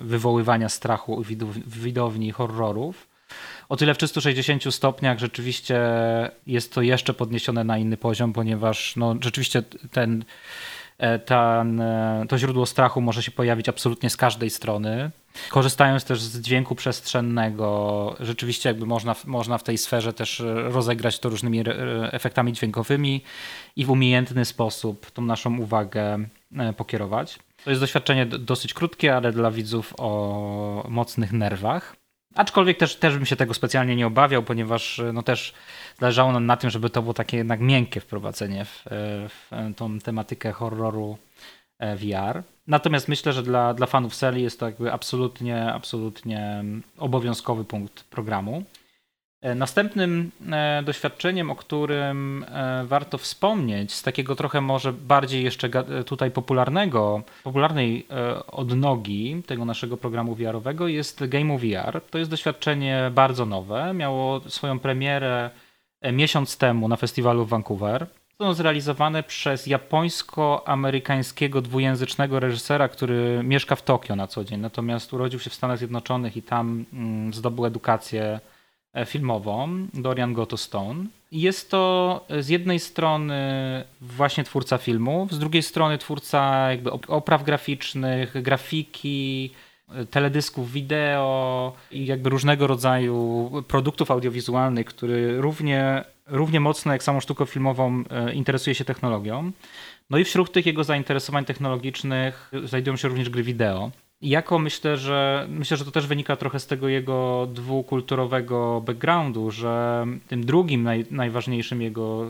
[0.00, 1.22] wywoływania strachu
[1.66, 3.08] w widowni horrorów,
[3.68, 5.80] o tyle w 360 stopniach rzeczywiście
[6.46, 9.62] jest to jeszcze podniesione na inny poziom, ponieważ no, rzeczywiście
[9.92, 10.24] ten,
[10.98, 15.10] e, ten, e, to źródło strachu może się pojawić absolutnie z każdej strony.
[15.50, 21.28] Korzystając też z dźwięku przestrzennego, rzeczywiście jakby można, można w tej sferze też rozegrać to
[21.28, 21.64] różnymi
[22.12, 23.22] efektami dźwiękowymi
[23.76, 26.18] i w umiejętny sposób tą naszą uwagę
[26.56, 27.38] e, pokierować.
[27.64, 31.96] To jest doświadczenie dosyć krótkie, ale dla widzów o mocnych nerwach.
[32.34, 35.54] Aczkolwiek też, też bym się tego specjalnie nie obawiał, ponieważ no też
[36.00, 38.84] zależało nam na tym, żeby to było takie jednak miękkie wprowadzenie w,
[39.28, 41.18] w tą tematykę horroru
[41.78, 42.42] e, VR.
[42.66, 46.64] Natomiast myślę, że dla, dla fanów serii jest to jakby absolutnie, absolutnie
[46.98, 48.64] obowiązkowy punkt programu.
[49.44, 55.70] E, następnym e, doświadczeniem, o którym e, warto wspomnieć, z takiego trochę może bardziej jeszcze
[56.06, 58.06] tutaj popularnego, popularnej
[58.46, 62.00] odnogi tego naszego programu VR-owego jest Game VR.
[62.10, 63.94] To jest doświadczenie bardzo nowe.
[63.94, 65.50] Miało swoją premierę
[66.12, 68.06] miesiąc temu na festiwalu w Vancouver.
[68.38, 75.40] Są zrealizowane przez japońsko-amerykańskiego dwujęzycznego reżysera, który mieszka w Tokio na co dzień, natomiast urodził
[75.40, 78.40] się w Stanach Zjednoczonych i tam mm, zdobył edukację
[78.94, 81.04] E, filmową Dorian Goto Stone.
[81.32, 83.40] Jest to z jednej strony
[84.00, 89.50] właśnie twórca filmów, z drugiej strony twórca jakby opraw graficznych, grafiki,
[89.94, 97.20] e, teledysków wideo i jakby różnego rodzaju produktów audiowizualnych, który równie, równie mocno jak samą
[97.20, 99.52] sztuką filmową e, interesuje się technologią.
[100.10, 103.90] No i wśród tych jego zainteresowań technologicznych znajdują się również gry wideo
[104.24, 110.06] jako myślę, że myślę, że to też wynika trochę z tego jego dwukulturowego backgroundu, że
[110.28, 112.26] tym drugim naj, najważniejszym jego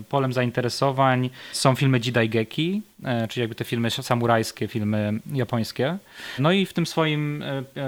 [0.00, 2.82] y, polem zainteresowań są filmy Jidaigeki,
[3.24, 5.98] y, czyli jakby te filmy samurajskie, filmy japońskie.
[6.38, 7.44] No i w tym swoim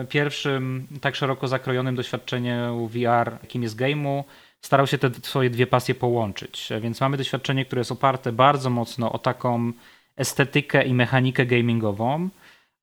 [0.09, 4.25] pierwszym tak szeroko zakrojonym doświadczeniu VR, jakim jest game'u,
[4.63, 6.69] starał się te swoje dwie pasje połączyć.
[6.81, 9.73] Więc mamy doświadczenie, które jest oparte bardzo mocno o taką
[10.17, 12.29] estetykę i mechanikę gamingową,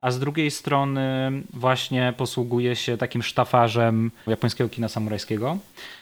[0.00, 5.58] a z drugiej strony właśnie posługuje się takim sztafarzem japońskiego kina samurajskiego.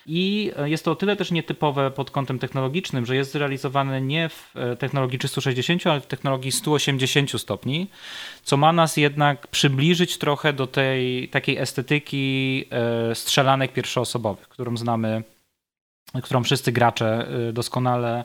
[0.06, 4.52] I jest to o tyle też nietypowe pod kątem technologicznym, że jest zrealizowane nie w
[4.78, 7.86] technologii 360, ale w technologii 180 stopni,
[8.42, 15.22] co ma nas jednak przybliżyć trochę do tej takiej estetyki e, strzelanek pierwszoosobowych, którą znamy,
[16.22, 18.24] którą wszyscy gracze e, doskonale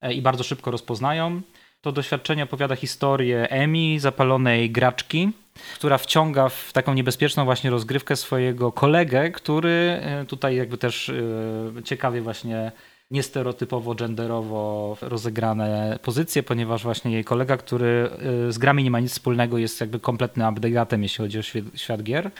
[0.00, 1.40] e, i bardzo szybko rozpoznają.
[1.80, 5.30] To doświadczenie opowiada historię Emi, zapalonej graczki,
[5.74, 11.82] która wciąga w taką niebezpieczną właśnie rozgrywkę swojego kolegę, który e, tutaj jakby też e,
[11.84, 12.72] ciekawie właśnie
[13.10, 18.10] niestereotypowo, genderowo rozegrane pozycje, ponieważ właśnie jej kolega, który
[18.48, 21.42] z grami nie ma nic wspólnego, jest jakby kompletnym abdegatem, jeśli chodzi o
[21.74, 22.30] świat gier.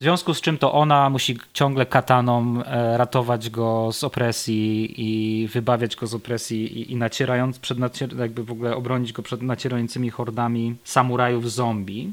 [0.00, 5.48] W związku z czym to ona musi ciągle kataną e, ratować go z opresji i
[5.48, 7.78] wybawiać go z opresji i, i nacierając przed
[8.18, 12.12] jakby w ogóle obronić go przed nacierającymi hordami samurajów zombie.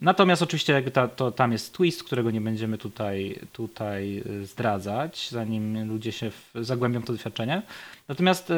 [0.00, 5.28] Natomiast oczywiście jakby ta, to, tam jest twist, którego nie będziemy tutaj, tutaj e, zdradzać,
[5.30, 7.62] zanim ludzie się w, zagłębią w to doświadczenie.
[8.08, 8.52] Natomiast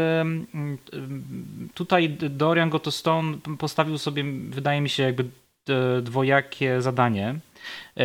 [1.75, 5.25] tutaj Dorian Gotostone postawił sobie, wydaje mi się, jakby
[6.03, 7.52] dwojakie zadanie E,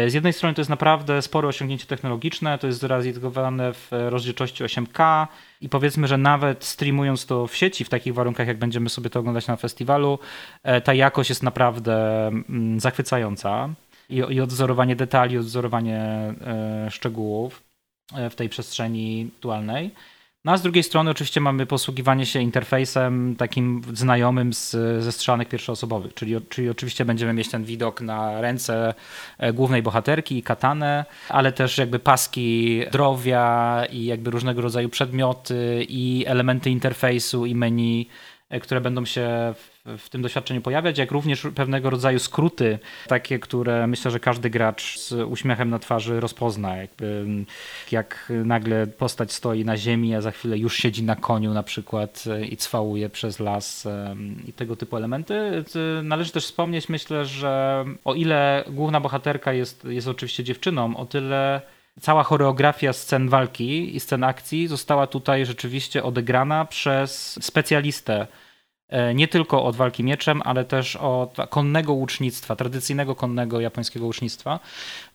[0.07, 5.27] z jednej strony to jest naprawdę spore osiągnięcie technologiczne, to jest zrealizowane w rozdzielczości 8K
[5.61, 9.19] i powiedzmy, że nawet streamując to w sieci, w takich warunkach, jak będziemy sobie to
[9.19, 10.19] oglądać na festiwalu,
[10.63, 13.69] e, ta jakość jest naprawdę mm, zachwycająca
[14.09, 17.63] i, i odzorowanie detali, odzorowanie e, szczegółów
[18.29, 19.91] w tej przestrzeni aktualnej.
[20.47, 24.71] No a z drugiej strony oczywiście mamy posługiwanie się interfejsem takim znajomym z,
[25.03, 28.93] ze strzelanek pierwszoosobowych, czyli, czyli oczywiście będziemy mieć ten widok na ręce
[29.37, 35.85] e, głównej bohaterki i katanę, ale też jakby paski zdrowia i jakby różnego rodzaju przedmioty
[35.89, 38.07] i elementy interfejsu i menu
[38.61, 43.87] które będą się w, w, tym doświadczeniu pojawiać, jak również pewnego rodzaju skróty, takie, które
[43.87, 46.77] myślę, że każdy gracz z uśmiechem na twarzy rozpozna.
[46.77, 47.25] Jakby,
[47.91, 52.23] jak nagle postać stoi na ziemi, a za chwilę już siedzi na koniu na przykład
[52.27, 53.87] e, i cwałuje przez las
[54.47, 55.63] i tego typu elementy.
[56.03, 61.61] Należy też wspomnieć, myślę, że o ile główna bohaterka jest, jest oczywiście dziewczyną, o tyle
[62.01, 68.27] cała choreografia scen walki i scen akcji została tutaj rzeczywiście odegrana przez specjalistę
[68.89, 74.59] e, nie tylko od walki mieczem, ale też od konnego łucznictwa, tradycyjnego konnego japońskiego łucznictwa.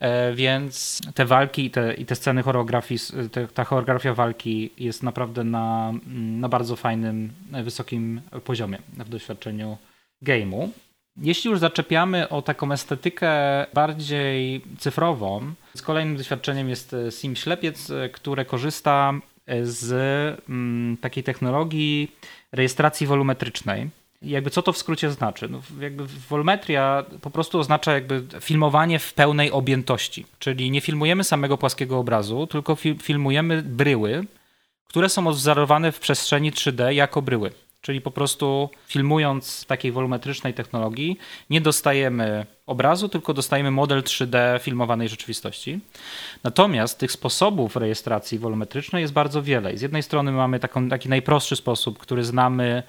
[0.00, 3.00] E, więc te walki i te, i te sceny choreografii,
[3.32, 7.32] te, ta choreografia walki jest naprawdę na, na bardzo fajnym,
[7.64, 9.76] wysokim poziomie w doświadczeniu
[10.22, 10.68] game'u.
[11.16, 13.30] Jeśli już zaczepiamy o taką estetykę
[13.74, 19.12] bardziej cyfrową, z kolejnym doświadczeniem jest e, Sim Ślepiec, e, które korzysta
[19.46, 19.92] e, z
[20.48, 22.12] mm, takiej technologii
[22.52, 23.90] rejestracji wolumetrycznej.
[24.22, 25.48] jakby co to w skrócie znaczy?
[25.48, 31.58] No, jakby wolumetria po prostu oznacza jakby filmowanie w pełnej objętości, czyli nie filmujemy samego
[31.58, 34.24] płaskiego obrazu, tylko fi filmujemy bryły,
[34.88, 37.50] które są odwzorowane w przestrzeni 3D jako bryły.
[37.82, 41.18] Czyli po prostu filmując w takiej wolumetrycznej technologii,
[41.50, 45.80] nie dostajemy obrazu, tylko dostajemy model 3D filmowanej rzeczywistości.
[46.44, 49.76] Natomiast tych sposobów rejestracji wolumetrycznej jest bardzo wiele.
[49.76, 52.82] Z jednej strony mamy taką, taki najprostszy sposób, który znamy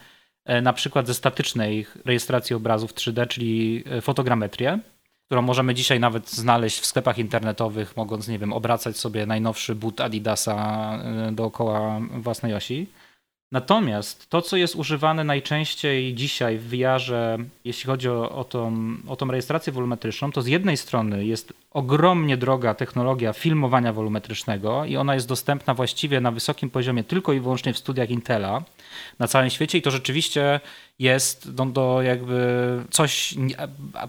[0.46, 4.80] e, na przykład ze statycznej rejestracji obrazów 3D, czyli e, fotogrametrię,
[5.26, 10.02] którą możemy dzisiaj nawet znaleźć w sklepach internetowych, mogąc, nie wiem, obracać sobie najnowszy but
[10.02, 10.56] Adidasa
[11.04, 12.88] e, dookoła własnej osi.
[13.54, 19.16] Natomiast to, co jest używane najczęściej dzisiaj w VR-ze, jeśli chodzi o, o, tą, o
[19.16, 25.14] tą rejestrację wolumetryczną, to z jednej strony jest ogromnie droga technologia filmowania wolumetrycznego i ona
[25.14, 28.64] jest dostępna właściwie na wysokim poziomie tylko i wyłącznie w studiach Intela
[29.20, 30.60] na całym świecie i to rzeczywiście
[31.00, 33.36] jest no, do jakby coś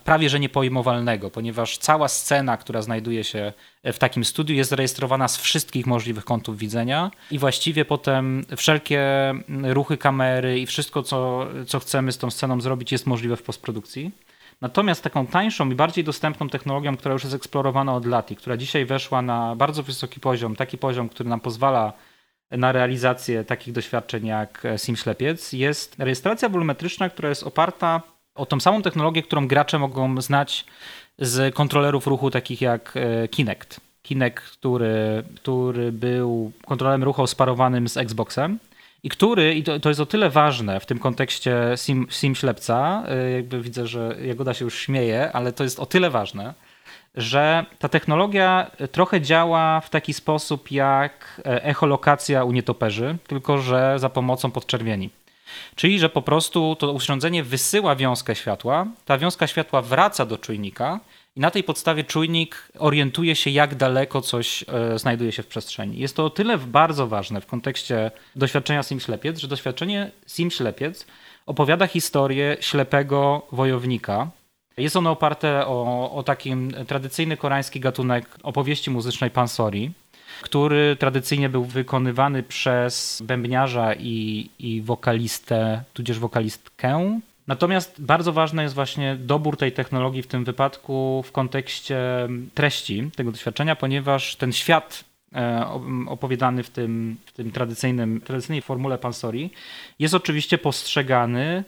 [0.04, 3.52] prawie że niepojmowalnego, ponieważ cała scena, która znajduje się
[3.84, 9.02] w takim studiu jest zarejestrowana z wszystkich możliwych kątów widzenia i właściwie potem wszelkie
[9.62, 14.10] ruchy kamery i wszystko, co, co chcemy z tą sceną zrobić jest możliwe w postprodukcji.
[14.60, 18.56] Natomiast taką tańszą i bardziej dostępną technologią, która już jest eksplorowana od lat i która
[18.56, 21.92] dzisiaj weszła na bardzo wysoki poziom, taki poziom, który nam pozwala
[22.56, 28.02] na realizację takich doświadczeń jak Sim Ślepiec, jest rejestracja wolumetryczna, która jest oparta
[28.34, 30.64] o tą samą technologię, którą gracze mogą znać
[31.18, 33.80] z kontrolerów ruchu takich jak e, Kinect.
[34.02, 38.58] Kinect, który, który był kontrolerem ruchu sparowanym z Xboxem
[39.02, 43.04] i który, i to, to jest o tyle ważne w tym kontekście sim, sim ślepca,
[43.08, 46.54] e, jakby widzę, że Jagoda się już śmieje, ale to jest o tyle ważne,
[47.14, 53.98] że ta technologia trochę działa w taki sposób jak e, echolokacja u nietoperzy, tylko że
[53.98, 55.10] za pomocą podczerwieni.
[55.76, 61.00] Czyli, że po prostu to urządzenie wysyła wiązkę światła, ta wiązka światła wraca do czujnika
[61.36, 65.98] i na tej podstawie czujnik orientuje się, jak daleko coś e, znajduje się w przestrzeni.
[65.98, 71.06] Jest to o tyle bardzo ważne w kontekście doświadczenia Sim Ślepiec, że doświadczenie Sim Ślepiec
[71.46, 74.30] opowiada historię ślepego wojownika.
[74.76, 79.90] Jest ono oparte o, o takim tradycyjny koreański gatunek opowieści muzycznej pansori,
[80.42, 87.20] który tradycyjnie był wykonywany przez bębniarza i, i wokalistę, tudzież wokalistkę.
[87.46, 91.98] Natomiast bardzo ważny jest właśnie dobór tej technologii w tym wypadku w kontekście
[92.54, 95.04] treści tego doświadczenia, ponieważ ten świat
[95.34, 95.66] e,
[96.08, 99.50] opowiadany w tym, w tym tradycyjnym, tradycyjnej formule pansori
[99.98, 101.64] jest oczywiście postrzegany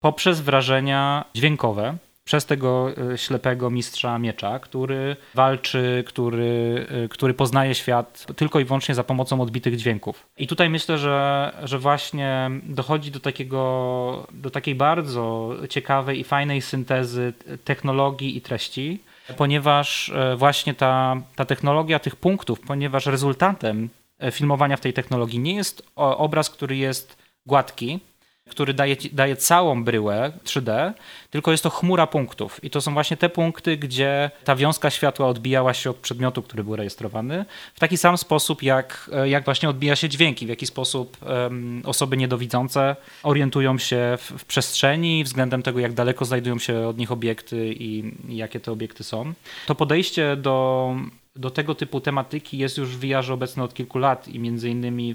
[0.00, 7.74] poprzez wrażenia dźwiękowe, przez tego e, ślepego mistrza miecza, który walczy, który, e, który poznaje
[7.74, 10.26] świat tylko i wyłącznie za pomocą odbitych dźwięków.
[10.38, 16.62] I tutaj myślę, że, że właśnie dochodzi do takiego, do takiej bardzo ciekawej i fajnej
[16.62, 17.32] syntezy
[17.64, 19.00] technologii i treści,
[19.36, 23.88] ponieważ e, właśnie ta, ta technologia tych punktów, ponieważ rezultatem
[24.30, 27.16] filmowania w tej technologii nie jest obraz, który jest
[27.46, 28.00] gładki,
[28.50, 30.92] który daje, daje całą bryłę 3D,
[31.30, 32.64] tylko jest to chmura punktów.
[32.64, 36.64] I to są właśnie te punkty, gdzie ta wiązka światła odbijała się od przedmiotu, który
[36.64, 41.16] był rejestrowany, w taki sam sposób, jak, jak właśnie odbija się dźwięki, w jaki sposób
[41.22, 46.98] um, osoby niedowidzące orientują się w, w, przestrzeni względem tego, jak daleko znajdują się od
[46.98, 49.32] nich obiekty i, jakie te obiekty są.
[49.66, 50.96] To podejście do,
[51.36, 55.14] do tego typu tematyki jest już w VR obecne od kilku lat i między innymi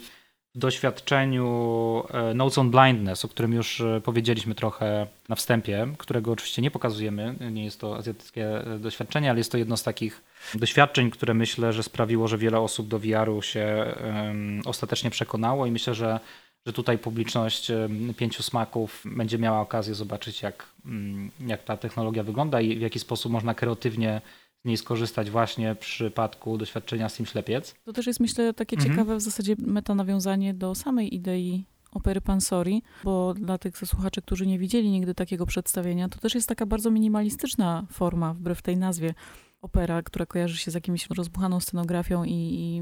[0.58, 6.62] doświadczeniu e, Notes on Blindness, o którym już e, powiedzieliśmy trochę na wstępie, którego oczywiście
[6.62, 7.36] nie pokazujemy.
[7.52, 10.24] Nie jest to azjatyckie e, doświadczenie, ale jest to jedno z takich
[10.56, 15.72] doświadczeń, które myślę, że sprawiło, że wiele osób do VR-u się um, ostatecznie przekonało i
[15.72, 16.20] myślę, że,
[16.66, 17.72] że tutaj publiczność
[18.18, 23.00] pięciu smaków będzie miała okazję zobaczyć, jak, mm, jak ta technologia wygląda i w jaki
[23.00, 24.22] sposób można kreatywnie
[24.66, 27.76] niej skorzystać właśnie w przypadku doświadczenia Sim Ślepiec.
[27.84, 28.92] To też jest myślę takie mhm.
[28.92, 34.60] ciekawe w zasadzie metanawiązanie do samej idei opery Pansori, bo dla tych słuchaczy, którzy nie
[34.60, 39.14] widzieli nigdy takiego przedstawienia, to też jest taka bardzo minimalistyczna forma, wbrew tej nazwie.
[39.62, 42.82] Opera, która kojarzy się z jakimś rozbuchaną scenografią i, i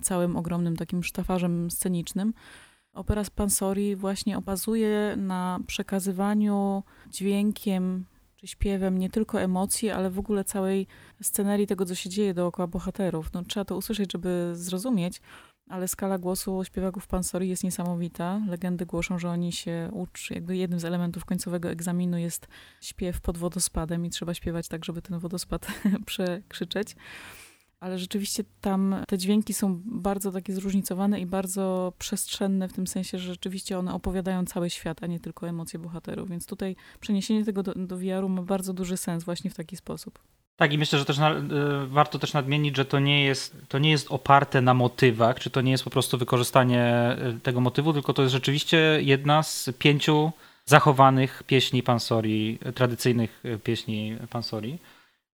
[0.00, 2.34] całym ogromnym takim sztafarzem scenicznym.
[2.92, 8.04] Opera z Pansori właśnie opazuje na przekazywaniu dźwiękiem
[8.36, 10.86] czy śpiewem nie tylko emocji, ale w ogóle całej
[11.22, 13.32] scenerii tego, co się dzieje dookoła bohaterów.
[13.32, 15.20] No, trzeba to usłyszeć, żeby zrozumieć,
[15.68, 18.40] ale skala głosu śpiewaków Pansori jest niesamowita.
[18.48, 20.34] Legendy głoszą, że oni się uczy.
[20.34, 22.48] Jakby jednym z elementów końcowego egzaminu jest
[22.80, 25.66] śpiew pod wodospadem i trzeba śpiewać tak, żeby ten wodospad
[26.06, 26.96] przekrzyczeć
[27.80, 33.18] ale rzeczywiście tam te dźwięki są bardzo takie zróżnicowane i bardzo przestrzenne w tym sensie,
[33.18, 36.28] że rzeczywiście one opowiadają cały świat, a nie tylko emocje bohaterów.
[36.28, 40.18] Więc tutaj przeniesienie tego do, do VR-u ma bardzo duży sens właśnie w taki sposób.
[40.56, 41.42] Tak, i myślę, że też na, y,
[41.86, 45.60] warto też nadmienić, że to nie, jest, to nie jest oparte na motywach, czy to
[45.60, 50.32] nie jest po prostu wykorzystanie y, tego motywu, tylko to jest rzeczywiście jedna z pięciu
[50.64, 54.78] zachowanych pieśni Pansori, tradycyjnych pieśni Pansori,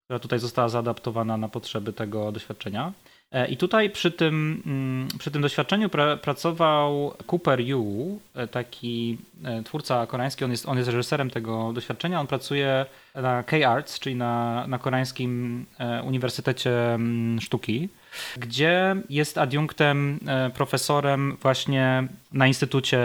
[0.03, 2.93] która tutaj została zaadaptowana na potrzeby tego doświadczenia.
[3.33, 9.17] E, I tutaj przy tym, mm, przy tym doświadczeniu pra, pracował Cooper Yu, e, taki
[9.43, 12.85] e, twórca koreański, on jest, on jest reżyserem tego doświadczenia, on pracuje
[13.15, 15.65] na K-Arts, czyli na, na koreańskim
[16.03, 17.89] Uniwersytecie mm, Sztuki,
[18.37, 20.19] gdzie jest adiunktem,
[20.53, 22.99] profesorem właśnie na Instytucie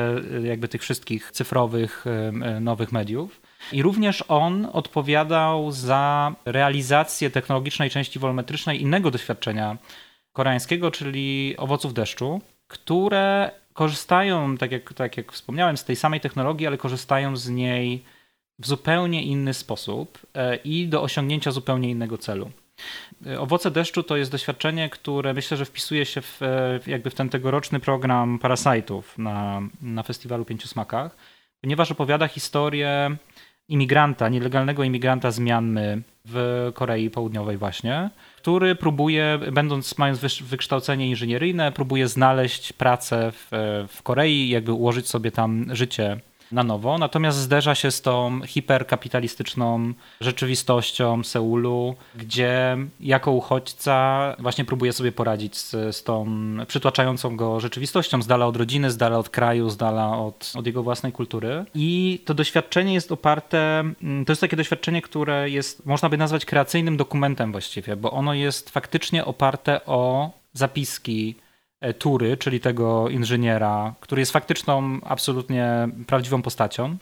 [0.45, 2.05] jakby tych wszystkich cyfrowych,
[2.61, 3.41] nowych mediów.
[3.73, 9.77] I również on odpowiadał za realizację technologicznej części wolumetrycznej innego doświadczenia
[10.33, 16.67] koreańskiego, czyli owoców deszczu, które korzystają, tak jak, tak jak wspomniałem, z tej samej technologii,
[16.67, 18.05] ale korzystają z niej
[18.59, 22.51] w zupełnie inny sposób e, i do osiągnięcia zupełnie innego celu.
[23.27, 27.15] E, owoce deszczu to jest doświadczenie, które myślę, że wpisuje się w, e, jakby w
[27.15, 31.17] ten tegoroczny program Parasite'ów na, na festiwalu Pięciu Smakach,
[31.61, 33.17] ponieważ opowiada historię
[33.69, 41.73] imigranta, nielegalnego imigranta z Mianmy w Korei Południowej właśnie, który próbuje, będąc, mając wykształcenie inżynieryjne,
[41.73, 43.49] próbuje znaleźć pracę w,
[43.93, 46.21] w Korei, jakby ułożyć sobie tam życie
[46.53, 54.93] na nowo, natomiast zderza się z tą hiperkapitalistyczną rzeczywistością Seulu, gdzie jako uchodźca właśnie próbuje
[54.93, 56.27] sobie poradzić z, z tą
[56.67, 60.67] przytłaczającą go rzeczywistością, z dala od rodziny, z dala od kraju, z dala od, od
[60.67, 61.65] jego własnej kultury.
[61.75, 66.45] I to doświadczenie jest oparte, mm, to jest takie doświadczenie, które jest, można by nazwać
[66.45, 71.35] kreacyjnym dokumentem właściwie, bo ono jest faktycznie oparte o zapiski
[71.99, 76.97] Tury, czyli tego inżyniera, który jest faktyczną, absolutnie prawdziwą postacią,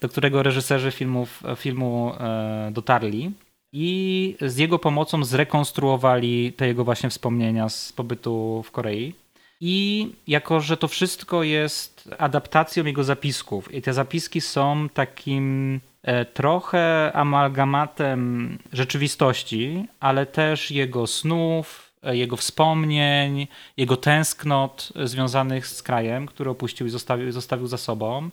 [0.00, 3.32] do którego reżyserzy filmów, filmu e, dotarli
[3.72, 9.14] i z jego pomocą zrekonstruowali te jego właśnie wspomnienia z pobytu w Korei.
[9.60, 16.24] I jako, że to wszystko jest adaptacją jego zapisków, i te zapiski są takim e,
[16.24, 26.50] trochę amalgamatem rzeczywistości, ale też jego snów, jego wspomnień, jego tęsknot związanych z krajem, który
[26.50, 28.30] opuścił i zostawił, zostawił za sobą.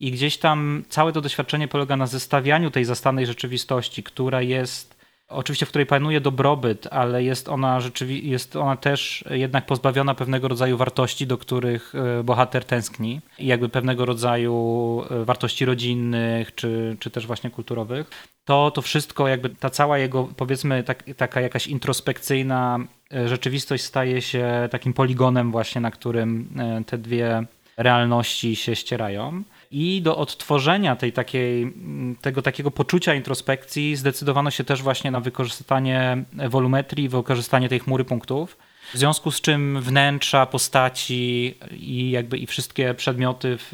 [0.00, 5.01] I gdzieś tam całe to doświadczenie polega na zestawianiu tej zastanej rzeczywistości, która jest
[5.32, 10.48] oczywiście, w której panuje dobrobyt, ale jest ona, rzeczywi- jest ona też jednak pozbawiona pewnego
[10.48, 13.20] rodzaju wartości, do których e, bohater tęskni.
[13.38, 18.10] I jakby pewnego rodzaju e, wartości rodzinnych, czy, czy też właśnie kulturowych.
[18.44, 22.78] To, to wszystko, jakby ta cała jego, powiedzmy, tak, taka jakaś introspekcyjna
[23.14, 26.48] e, rzeczywistość staje się takim poligonem właśnie, na którym
[26.86, 27.44] te dwie
[27.76, 29.42] realności się ścierają.
[29.72, 31.74] I do odtworzenia tej takiej,
[32.20, 38.58] tego takiego poczucia introspekcji zdecydowano się też właśnie na wykorzystanie wolumetrii, wykorzystanie tej chmury punktów.
[38.94, 43.72] W związku z czym wnętrza, postaci i jakby i wszystkie przedmioty w,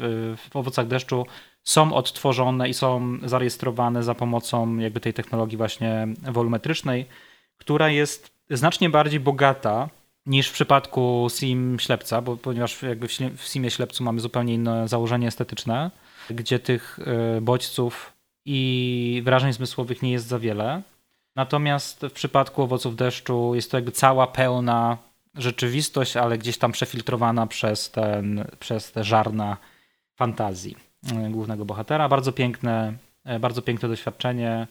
[0.49, 1.25] w owocach deszczu
[1.63, 7.05] są odtworzone i są zarejestrowane za pomocą jakby tej technologii właśnie wolumetrycznej,
[7.57, 9.89] która jest znacznie bardziej bogata
[10.25, 15.27] niż w przypadku Sim Ślepca, bo, ponieważ jakby w Simie Ślepcu mamy zupełnie inne założenie
[15.27, 15.91] estetyczne,
[16.29, 16.99] gdzie tych
[17.37, 18.13] e, bodźców
[18.45, 20.81] i wrażeń zmysłowych nie jest za wiele.
[21.35, 24.97] Natomiast w przypadku owoców deszczu jest to jakby cała pełna
[25.35, 29.57] rzeczywistość, ale gdzieś tam przefiltrowana przez, ten, przez te żarna
[30.15, 30.75] fantazji
[31.11, 32.09] e, głównego bohatera.
[32.09, 32.93] Bardzo piękne,
[33.25, 34.67] e, bardzo piękne doświadczenie.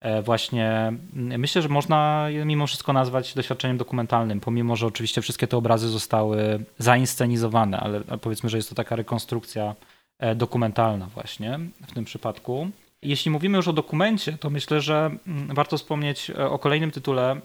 [0.00, 0.68] E, właśnie
[1.16, 5.56] mm, myślę, że można je mimo wszystko nazwać doświadczeniem dokumentalnym, pomimo, że oczywiście wszystkie te
[5.56, 9.74] obrazy zostały zainscenizowane, ale powiedzmy, że jest to taka rekonstrukcja
[10.18, 12.70] e, dokumentalna właśnie w tym przypadku.
[13.02, 17.40] Jeśli mówimy już o dokumencie, to myślę, że mm, warto wspomnieć e, o kolejnym tytule.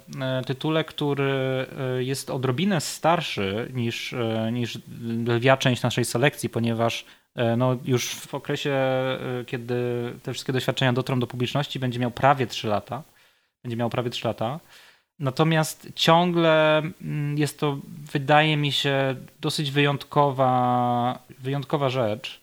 [0.45, 1.65] Tytule, który
[1.99, 4.15] jest odrobinę starszy niż,
[4.51, 4.79] niż
[5.27, 7.05] lwia część naszej selekcji, ponieważ
[7.35, 9.75] no już w okresie, e, kiedy
[10.23, 13.03] te wszystkie doświadczenia dotrą do publiczności, będzie miał prawie 3 lata.
[13.63, 14.59] Będzie miał prawie 3 lata.
[15.19, 17.79] Natomiast ciągle mm, jest to,
[18.13, 22.41] wydaje mi się, dosyć wyjątkowa, wyjątkowa rzecz.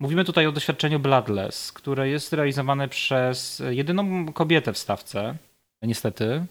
[0.00, 5.36] Mówimy tutaj o doświadczeniu Bloodless, które jest realizowane przez jedyną kobietę w stawce,
[5.82, 6.46] niestety.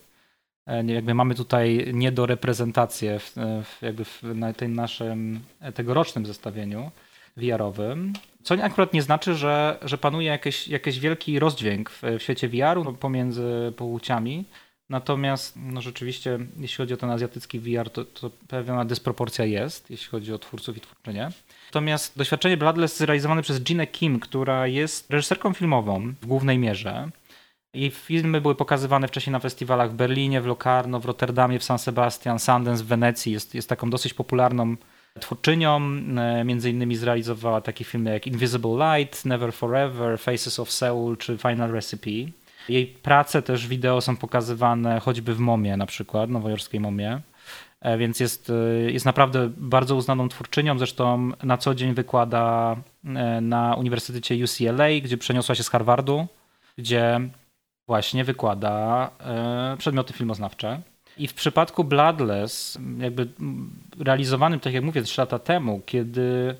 [0.68, 5.40] E, jakby mamy tutaj niedoreprezentację w, w, jakby w na tym naszym
[5.74, 6.92] tegorocznym zestawieniu.
[7.38, 8.14] VR-owym.
[8.44, 12.94] Co akurat nie znaczy, że, że panuje jakiś, jakiś wielki rozdźwięk w, w świecie VR-u
[12.94, 14.46] pomiędzy płciami.
[14.90, 20.08] Natomiast no rzeczywiście, jeśli chodzi o ten azjatycki VR, to, to pewna dysproporcja jest, jeśli
[20.08, 21.30] chodzi o twórców i twórczynie.
[21.68, 27.10] Natomiast doświadczenie Bloodless zrealizowane przez Ginę Kim, która jest reżyserką filmową w głównej mierze.
[27.74, 31.80] Jej filmy były pokazywane wcześniej na festiwalach w Berlinie, w Locarno, w Rotterdamie, w San
[31.80, 33.32] Sebastian, Sundance, w Wenecji.
[33.32, 34.76] Jest, jest taką dosyć popularną
[35.20, 35.82] twórczynią.
[36.18, 41.38] E, między innymi zrealizowała takie filmy jak Invisible Light, Never Forever, Faces of Seoul czy
[41.38, 42.32] Final Recipe.
[42.70, 47.22] Jej prace też wideo są pokazywane choćby w Momie na przykład, nowojorskiej Momie.
[47.82, 50.78] E, więc jest, e, jest naprawdę bardzo uznaną twórczynią.
[50.78, 52.76] Zresztą na co dzień wykłada
[53.42, 56.28] na Uniwersytecie UCLA, gdzie przeniosła się z Harvardu,
[56.78, 57.20] gdzie
[57.88, 59.10] właśnie wykłada
[59.78, 60.82] przedmioty filmoznawcze.
[61.18, 63.28] I w przypadku Bloodless, jakby
[64.00, 66.56] realizowanym, tak jak mówię, 3 lata temu, kiedy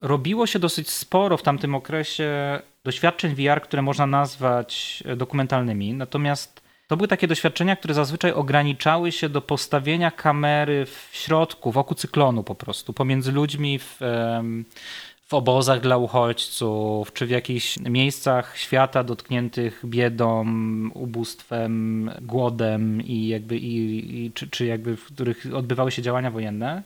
[0.00, 6.96] robiło się dosyć sporo w tamtym okresie doświadczeń VR, które można nazwać dokumentalnymi, natomiast to
[6.96, 12.54] były takie doświadczenia, które zazwyczaj ograniczały się do postawienia kamery w środku, wokół cyklonu po
[12.54, 13.98] prostu, pomiędzy ludźmi w,
[15.24, 20.46] w obozach dla uchodźców, czy w jakichś miejscach świata dotkniętych biedą,
[20.94, 26.82] ubóstwem, głodem i jakby, i, i czy, czy jakby w których odbywały się działania wojenne.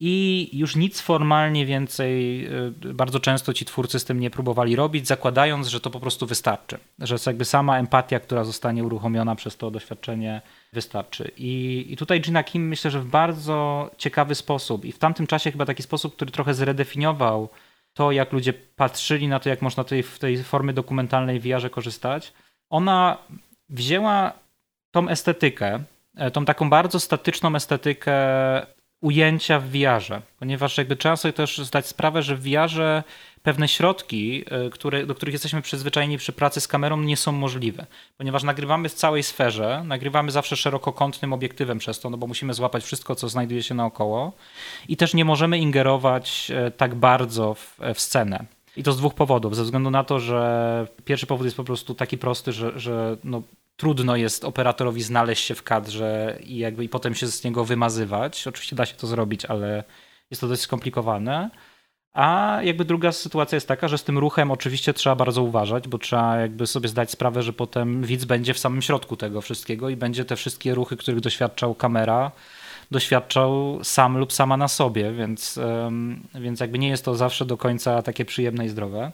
[0.00, 2.44] I już nic formalnie więcej,
[2.86, 6.26] y, bardzo często ci twórcy z tym nie próbowali robić, zakładając, że to po prostu
[6.26, 6.78] wystarczy.
[6.98, 11.30] Że jakby sama empatia, która zostanie uruchomiona przez to doświadczenie, wystarczy.
[11.36, 15.52] I, I tutaj Gina Kim myślę, że w bardzo ciekawy sposób i w tamtym czasie
[15.52, 17.48] chyba taki sposób, który trochę zredefiniował
[17.96, 22.32] to, jak ludzie patrzyli na to, jak można tej, w tej formy dokumentalnej w korzystać,
[22.70, 23.18] ona
[23.68, 24.32] wzięła
[24.90, 25.82] tą estetykę,
[26.16, 28.12] e, tą taką bardzo statyczną estetykę
[29.00, 33.04] ujęcia w VR-ze, ponieważ jakby trzeba sobie też zdać sprawę, że w VR
[33.42, 37.86] pewne środki, e, które, do których jesteśmy przyzwyczajeni przy pracy z kamerą, nie są możliwe,
[38.16, 42.84] ponieważ nagrywamy w całej sferze, nagrywamy zawsze szerokokątnym obiektywem przez to, no bo musimy złapać
[42.84, 44.32] wszystko, co znajduje się naokoło
[44.88, 48.44] i też nie możemy ingerować e, tak bardzo w, w scenę.
[48.76, 49.56] I to z dwóch powodów.
[49.56, 53.42] Ze względu na to, że pierwszy powód jest po prostu taki prosty, że, że no,
[53.76, 58.46] trudno jest operatorowi znaleźć się w kadrze i jakby i potem się z niego wymazywać.
[58.46, 59.84] Oczywiście da się to zrobić, ale
[60.30, 61.50] jest to dość skomplikowane.
[62.12, 65.98] A jakby druga sytuacja jest taka, że z tym ruchem oczywiście trzeba bardzo uważać, bo
[65.98, 69.96] trzeba jakby sobie zdać sprawę, że potem widz będzie w samym środku tego wszystkiego i
[69.96, 72.30] będzie te wszystkie ruchy, których doświadczał kamera,
[72.90, 75.58] doświadczał sam lub sama na sobie, więc,
[76.34, 79.12] więc jakby nie jest to zawsze do końca takie przyjemne i zdrowe.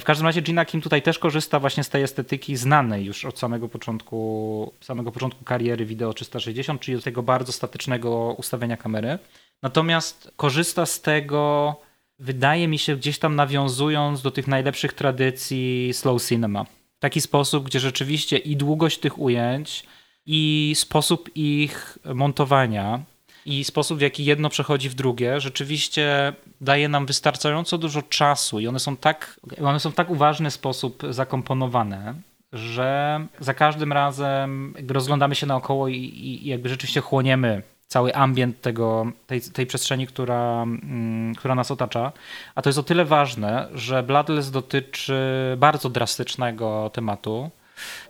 [0.00, 3.38] W każdym razie Gina Kim tutaj też korzysta właśnie z tej estetyki znanej już od
[3.38, 9.18] samego początku, samego początku kariery wideo 360, czyli do tego bardzo statycznego ustawienia kamery.
[9.62, 11.76] Natomiast korzysta z tego,
[12.18, 16.64] wydaje mi się, gdzieś tam nawiązując do tych najlepszych tradycji slow cinema.
[16.96, 19.84] W taki sposób, gdzie rzeczywiście i długość tych ujęć,
[20.26, 23.00] i sposób ich montowania
[23.46, 28.66] i sposób, w jaki jedno przechodzi w drugie, rzeczywiście daje nam wystarczająco dużo czasu i
[28.66, 32.14] one są tak, one są w tak uważny sposób zakomponowane,
[32.52, 39.12] że za każdym razem rozglądamy się naokoło i, i jakby rzeczywiście chłoniemy cały ambient tego,
[39.26, 42.12] tej, tej przestrzeni, która, mm, która nas otacza.
[42.54, 45.16] A to jest o tyle ważne, że Bloodless dotyczy
[45.56, 47.50] bardzo drastycznego tematu,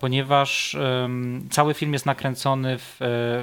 [0.01, 2.97] ponieważ um, cały film jest nakręcony w,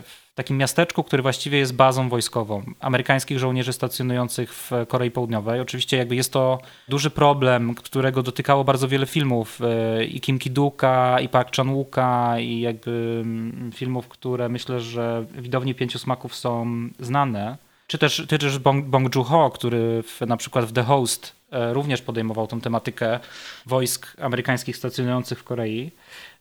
[0.05, 5.59] w takim miasteczku, który właściwie jest bazą wojskową amerykańskich żołnierzy stacjonujących w Korei Południowej.
[5.59, 11.19] Oczywiście jakby jest to duży problem, którego dotykało bardzo wiele filmów e, i Kim Ki-duka,
[11.21, 16.65] i Park Chan-wooka i jakby mm, filmów, które myślę, że widowni Pięciu Smaków są
[16.99, 17.57] znane.
[17.87, 21.35] Czy też, czy też Bong, Bong Joon-ho, który w, na przykład w The Host
[21.71, 23.19] również podejmował tą tematykę
[23.65, 25.91] wojsk amerykańskich stacjonujących w Korei.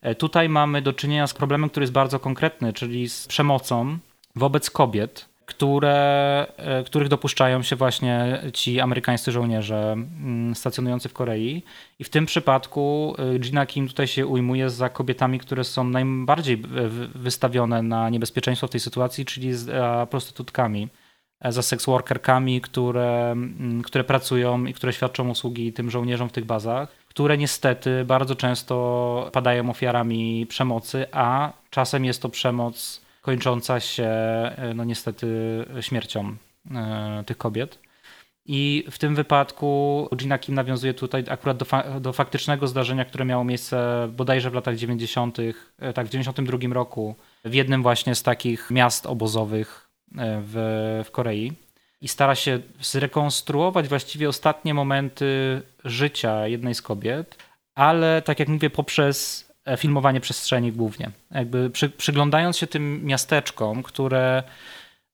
[0.02, 3.98] E, tutaj mamy do czynienia z problemem, który jest bardzo konkretny, czyli z przemocą
[4.36, 11.62] wobec kobiet, które, e, których dopuszczają się właśnie ci amerykańscy żołnierze mm, stacjonujący w Korei.
[11.98, 16.62] I w tym przypadku e, Gina Kim tutaj się ujmuje za kobietami, które są najbardziej
[17.14, 19.70] wystawione na niebezpieczeństwo w tej sytuacji, czyli z
[20.10, 20.88] prostytutkami
[21.48, 27.02] za seksworkerkami, które, mm, które pracują i które świadczą usługi tym żołnierzom w tych bazach
[27.12, 34.72] które niestety bardzo często padają ofiarami przemocy, a czasem jest to przemoc kończąca się e,
[34.74, 35.26] no niestety
[35.80, 36.36] śmiercią
[36.70, 37.78] e, tych kobiet.
[38.46, 43.24] I w tym wypadku Gina Kim nawiązuje tutaj akurat do, fa do, faktycznego zdarzenia, które
[43.24, 45.38] miało miejsce bodajże w latach 90.,
[45.78, 47.14] e, tak, w 92 roku,
[47.44, 49.81] w jednym właśnie z takich miast obozowych
[50.14, 51.52] w, w Korei
[52.00, 57.36] i stara się zrekonstruować właściwie ostatnie momenty życia jednej z kobiet,
[57.74, 61.10] ale tak jak mówię, poprzez e, filmowanie przestrzeni głównie.
[61.30, 64.42] Jakby przy, przyglądając się tym miasteczkom, które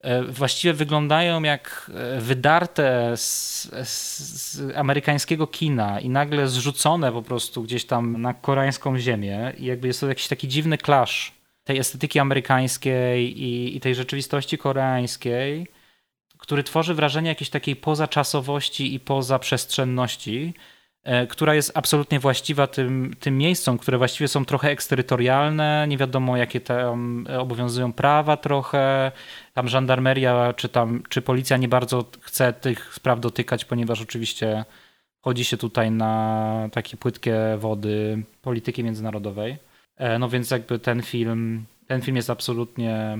[0.01, 7.63] e, właściwie wyglądają jak e, wydarte z, z, amerykańskiego kina i nagle zrzucone po prostu
[7.63, 11.38] gdzieś tam na koreańską ziemię i jakby jest to jakiś taki dziwny clash
[11.69, 15.67] tej estetyki amerykańskiej i, i tej rzeczywistości koreańskiej,
[16.39, 20.55] który tworzy wrażenie jakiejś takiej pozaczasowości i pozaprzestrzenności,
[21.05, 26.37] E, która jest absolutnie właściwa tym, tym miejscom, które właściwie są trochę eksterytorialne, nie wiadomo
[26.37, 29.13] jakie tam obowiązują prawa trochę,
[29.55, 34.65] tam żandarmeria czy, tam, czy policja nie bardzo chce tych spraw dotykać, ponieważ oczywiście
[35.21, 39.68] chodzi się tutaj na takie płytkie wody polityki międzynarodowej.
[39.99, 43.19] E, no więc jakby ten film, ten film jest absolutnie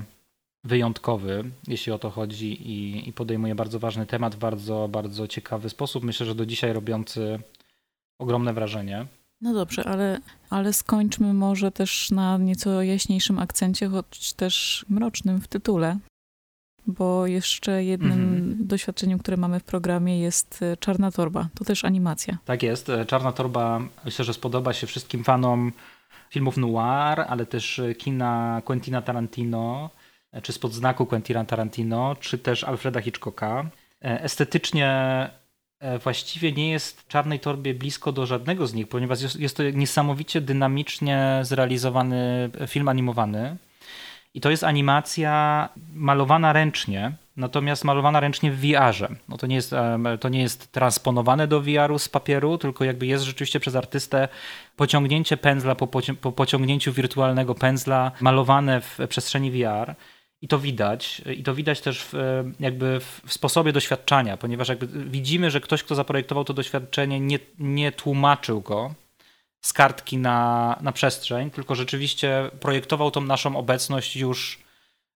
[0.63, 5.69] wyjątkowy, jeśli o to chodzi i, i podejmuje bardzo ważny temat w bardzo, bardzo ciekawy
[5.69, 6.03] sposób.
[6.03, 7.39] Myślę, że do dzisiaj robiący
[8.19, 9.05] ogromne wrażenie.
[9.41, 10.19] No dobrze, ale,
[10.49, 15.97] ale skończmy może też na nieco jaśniejszym akcencie, choć też mrocznym w tytule.
[16.87, 18.67] Bo jeszcze jednym mhm.
[18.67, 21.49] doświadczeniem, które mamy w programie jest e, Czarna Torba.
[21.55, 22.37] To też animacja.
[22.45, 22.89] Tak jest.
[22.89, 25.71] E, Czarna Torba myślę, że spodoba się wszystkim fanom
[26.29, 29.89] filmów noir, ale też kina Quentina Tarantino,
[30.31, 33.69] e, czy spod znaku Quentina Tarantino, czy też Alfreda Hitchcocka.
[34.01, 35.29] Estetycznie
[35.79, 40.41] E, właściwie nie jest Czarnej Torbie blisko do żadnego z nich, ponieważ jest to niesamowicie
[40.41, 43.57] dynamicznie zrealizowany film animowany.
[44.33, 49.07] I to jest animacja malowana ręcznie, natomiast malowana ręcznie w VR-ze.
[49.29, 49.75] No to, nie jest,
[50.19, 54.27] to nie jest transponowane do VR-u z papieru, tylko jakby jest rzeczywiście przez artystę
[54.75, 55.87] pociągnięcie pędzla po,
[56.21, 59.95] po pociągnięciu wirtualnego pędzla malowane w przestrzeni VR.
[60.41, 61.21] I to widać.
[61.35, 62.13] I to widać też w,
[62.59, 67.91] jakby w sposobie doświadczania, ponieważ jakby widzimy, że ktoś, kto zaprojektował to doświadczenie, nie, nie
[67.91, 68.93] tłumaczył go
[69.61, 74.59] z kartki na, na przestrzeń, tylko rzeczywiście projektował tą naszą obecność już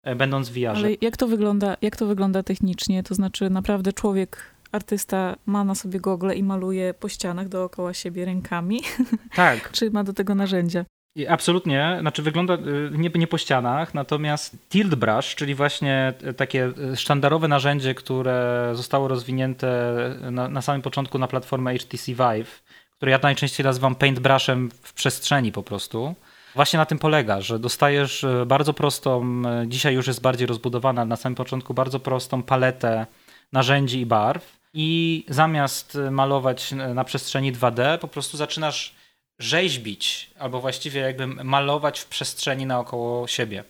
[0.03, 0.77] e, będąc w VR.
[0.77, 3.03] Ale jak to wygląda, jak to wygląda technicznie?
[3.03, 8.25] To znaczy naprawdę człowiek artysta ma na sobie gogle i maluje po ścianach dookoła siebie
[8.25, 8.81] rękami?
[9.37, 9.73] Tak.
[9.73, 10.85] Czy ma do tego narzędzia?
[11.29, 12.59] Absolutnie, znaczy wygląda y,
[12.99, 19.95] nie, nie po ścianach, natomiast Tilt Brush, czyli właśnie takie sztandarowe narzędzie, które zostało rozwinięte
[20.31, 22.63] na, na samym początku na platformę HTC Vive,
[23.03, 26.15] które ja najczęściej nazywam paintbrushem w przestrzeni po prostu.
[26.55, 31.05] Właśnie na tym polega, że dostajesz y, bardzo prostą, y, dzisiaj już jest bardziej rozbudowana,
[31.05, 33.07] na samym początku bardzo prostą paletę
[33.53, 38.95] narzędzi i barw i zamiast malować na przestrzeni 2D, po prostu zaczynasz
[39.39, 43.65] rzeźbić, albo właściwie jakby malować w przestrzeni naokoło siebie.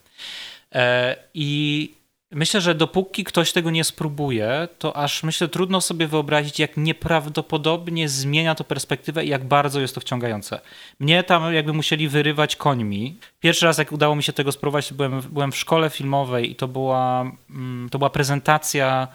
[0.74, 1.95] E, I
[2.33, 8.09] myślę, że dopóki ktoś tego nie spróbuje, to aż myślę trudno sobie wyobrazić, jak nieprawdopodobnie
[8.09, 10.61] zmienia to perspektywę i jak bardzo jest to wciągające.
[11.01, 13.18] Mnie tam jakby musieli wyrywać końmi.
[13.41, 16.68] Pierwszy raz, jak udało mi się tego spróbować, byłem, byłem w szkole filmowej i to
[16.68, 19.09] była, mm, to była prezentacja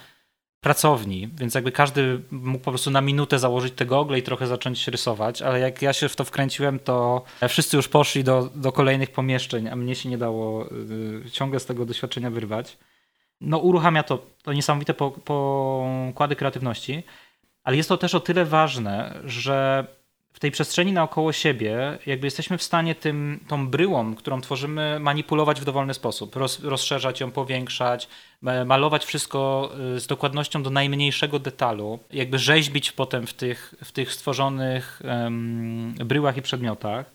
[0.61, 4.87] pracowni, więc jakby każdy mógł po prostu na minutę założyć te gogle i trochę zacząć
[4.87, 9.11] rysować, ale jak ja się w to wkręciłem, to wszyscy już poszli do, do kolejnych
[9.11, 10.71] pomieszczeń, a mnie się nie dało
[11.25, 12.77] y, ciągle z tego doświadczenia wyrwać.
[13.41, 17.03] No uruchamia to, to niesamowite pokłady kreatywności,
[17.63, 19.87] ale jest to też o tyle ważne, że
[20.37, 25.61] w tej przestrzeni naokoło siebie, jakby jesteśmy w stanie tym, tą bryłą, którą tworzymy, manipulować
[25.61, 28.07] w dowolny sposób, roz, rozszerzać ją, powiększać,
[28.65, 34.13] malować wszystko y, z dokładnością do najmniejszego detalu, jakby rzeźbić potem w tych, w tych
[34.13, 37.11] stworzonych um, bryłach i przedmiotach.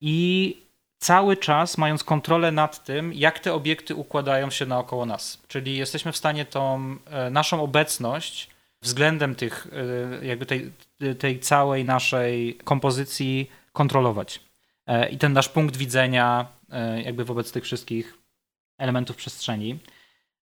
[0.00, 0.56] I
[1.00, 5.42] cały czas mając kontrolę nad tym, jak te obiekty układają się naokoło nas.
[5.48, 8.50] Czyli jesteśmy w stanie tą e, naszą obecność
[8.82, 9.66] względem tych,
[10.20, 10.72] e, jakby tej,
[11.18, 14.40] tej całej naszej kompozycji kontrolować.
[14.86, 16.46] E, I ten nasz punkt widzenia,
[17.04, 18.18] jakby wobec tych wszystkich
[18.78, 19.78] elementów przestrzeni.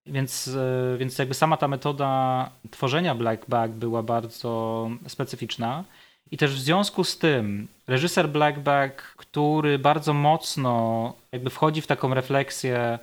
[0.06, 0.50] Więc,
[0.98, 5.84] więc jakby sama ta metoda tworzenia Black Bag była bardzo specyficzna.
[6.30, 11.86] I też w związku z tym reżyser Black Bag, który bardzo mocno jakby wchodzi w
[11.86, 12.98] taką refleksję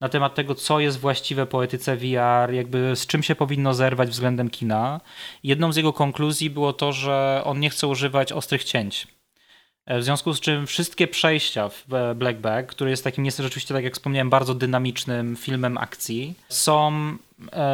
[0.00, 4.08] na temat tego, co jest właściwe po etyce VR, jakby z czym się powinno zerwać
[4.08, 5.00] względem kina.
[5.42, 9.06] Jedną z jego konkluzji było to, że on nie chce używać ostrych cięć.
[9.86, 11.84] E, w związku z czym wszystkie przejścia w
[12.14, 17.16] Black Bag, który jest takim, jest rzeczywiście, tak jak wspomniałem, bardzo dynamicznym filmem akcji, są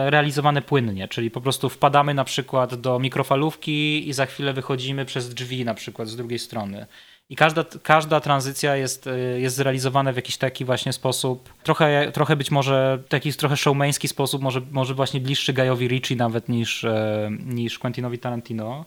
[0.07, 5.35] realizowane płynnie, czyli po prostu wpadamy na przykład do mikrofalówki i za chwilę wychodzimy przez
[5.35, 6.87] drzwi na przykład z drugiej strony.
[7.33, 12.37] I każda, każda tranzycja jest, y, jest zrealizowana w jakiś taki właśnie sposób, trochę, trochę
[12.37, 17.31] być może taki trochę showmański sposób, może, może właśnie bliższy Gajowi Ricci nawet niż, e,
[17.47, 18.85] niż Quentinowi Tarantino.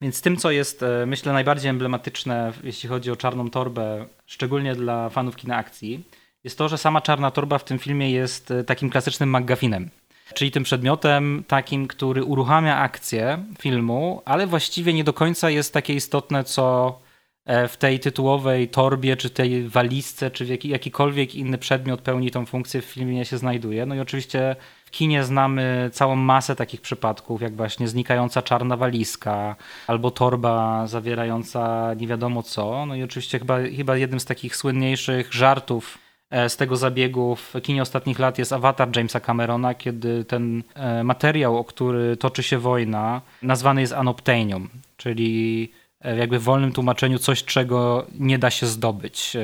[0.00, 5.08] Więc tym, co jest e, myślę najbardziej emblematyczne, jeśli chodzi o czarną torbę, szczególnie dla
[5.08, 6.04] fanów kina akcji,
[6.44, 9.90] jest to, że sama czarna torba w tym filmie jest e, takim klasycznym McGuffinem.
[10.34, 15.94] Czyli tym przedmiotem takim, który uruchamia akcję filmu, ale właściwie nie do końca jest takie
[15.94, 16.98] istotne, co
[17.44, 22.46] e, w tej tytułowej torbie, czy tej walizce, czy jaki, jakikolwiek inny przedmiot pełni tą
[22.46, 23.86] funkcję w filmie się znajduje.
[23.86, 29.56] No i oczywiście w kinie znamy całą masę takich przypadków, jak właśnie znikająca czarna walizka,
[29.86, 32.86] albo torba zawierająca nie wiadomo co.
[32.86, 36.05] No i oczywiście chyba, chyba jednym z takich słynniejszych żartów
[36.48, 41.58] z tego zabiegu w kinie ostatnich lat jest awatar Jamesa Camerona, kiedy ten e, materiał,
[41.58, 48.06] o który toczy się wojna, nazwany jest anoptenium, czyli e, jakby wolnym tłumaczeniu coś, czego
[48.18, 49.36] nie da się zdobyć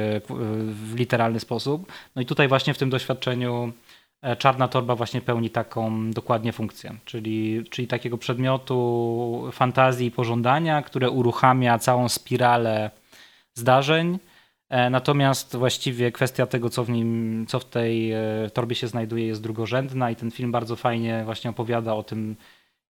[0.68, 1.92] w literalny sposób.
[2.16, 3.72] No i tutaj właśnie w tym doświadczeniu
[4.38, 11.10] czarna torba właśnie pełni taką dokładnie funkcję, czyli, czyli takiego przedmiotu fantazji i pożądania, które
[11.10, 12.90] uruchamia całą spiralę
[13.54, 14.31] zdarzeń, E,
[14.90, 18.20] natomiast właściwie kwestia tego, co w nim, co w tej e,
[18.52, 22.36] torbie się znajduje, jest drugorzędna i ten film bardzo fajnie właśnie opowiada o tym,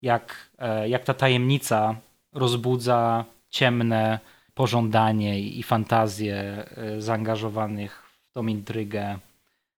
[0.02, 1.96] jak, e, jak ta tajemnica
[2.32, 4.18] rozbudza ciemne
[4.54, 6.64] pożądanie i fantazje
[6.98, 9.18] zaangażowanych w tą intrygę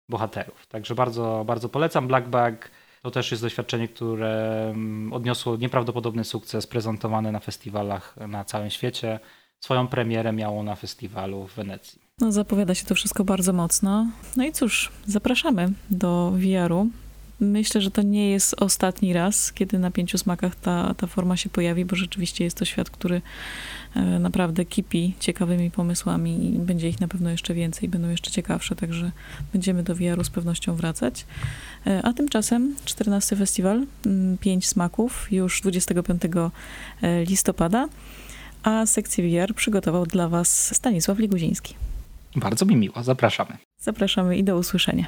[0.09, 0.66] bohaterów.
[0.66, 2.70] Także bardzo, bardzo polecam Black Bag.
[3.02, 9.20] To też jest doświadczenie, które mm, odniosło nieprawdopodobny sukces, prezentowane na festiwalach na całym świecie
[9.60, 12.05] swoją premierę miało na festiwalu w Wenecji.
[12.20, 14.06] No, zapowiada się to wszystko bardzo mocno.
[14.36, 16.90] No i cóż, zapraszamy do VR-u.
[17.40, 21.51] Myślę, że to nie jest ostatni raz, kiedy na pięciu smakach ta, ta forma się
[21.51, 23.22] pojawi, bo rzeczywiście jest to świat, który
[23.97, 28.76] e, naprawdę kipi ciekawymi pomysłami i będzie ich na pewno jeszcze więcej, będą jeszcze ciekawsze,
[28.76, 29.10] także
[29.52, 31.26] będziemy do VR-u z pewnością wracać.
[31.86, 33.86] E, a tymczasem 14 festiwal,
[34.40, 36.22] pięć smaków, już 25
[37.02, 37.89] e, listopada
[38.65, 41.74] a sekcję VR przygotował dla Was Stanisław Liguziński.
[42.36, 43.57] Bardzo mi miło, zapraszamy.
[43.78, 45.07] Zapraszamy i do usłyszenia.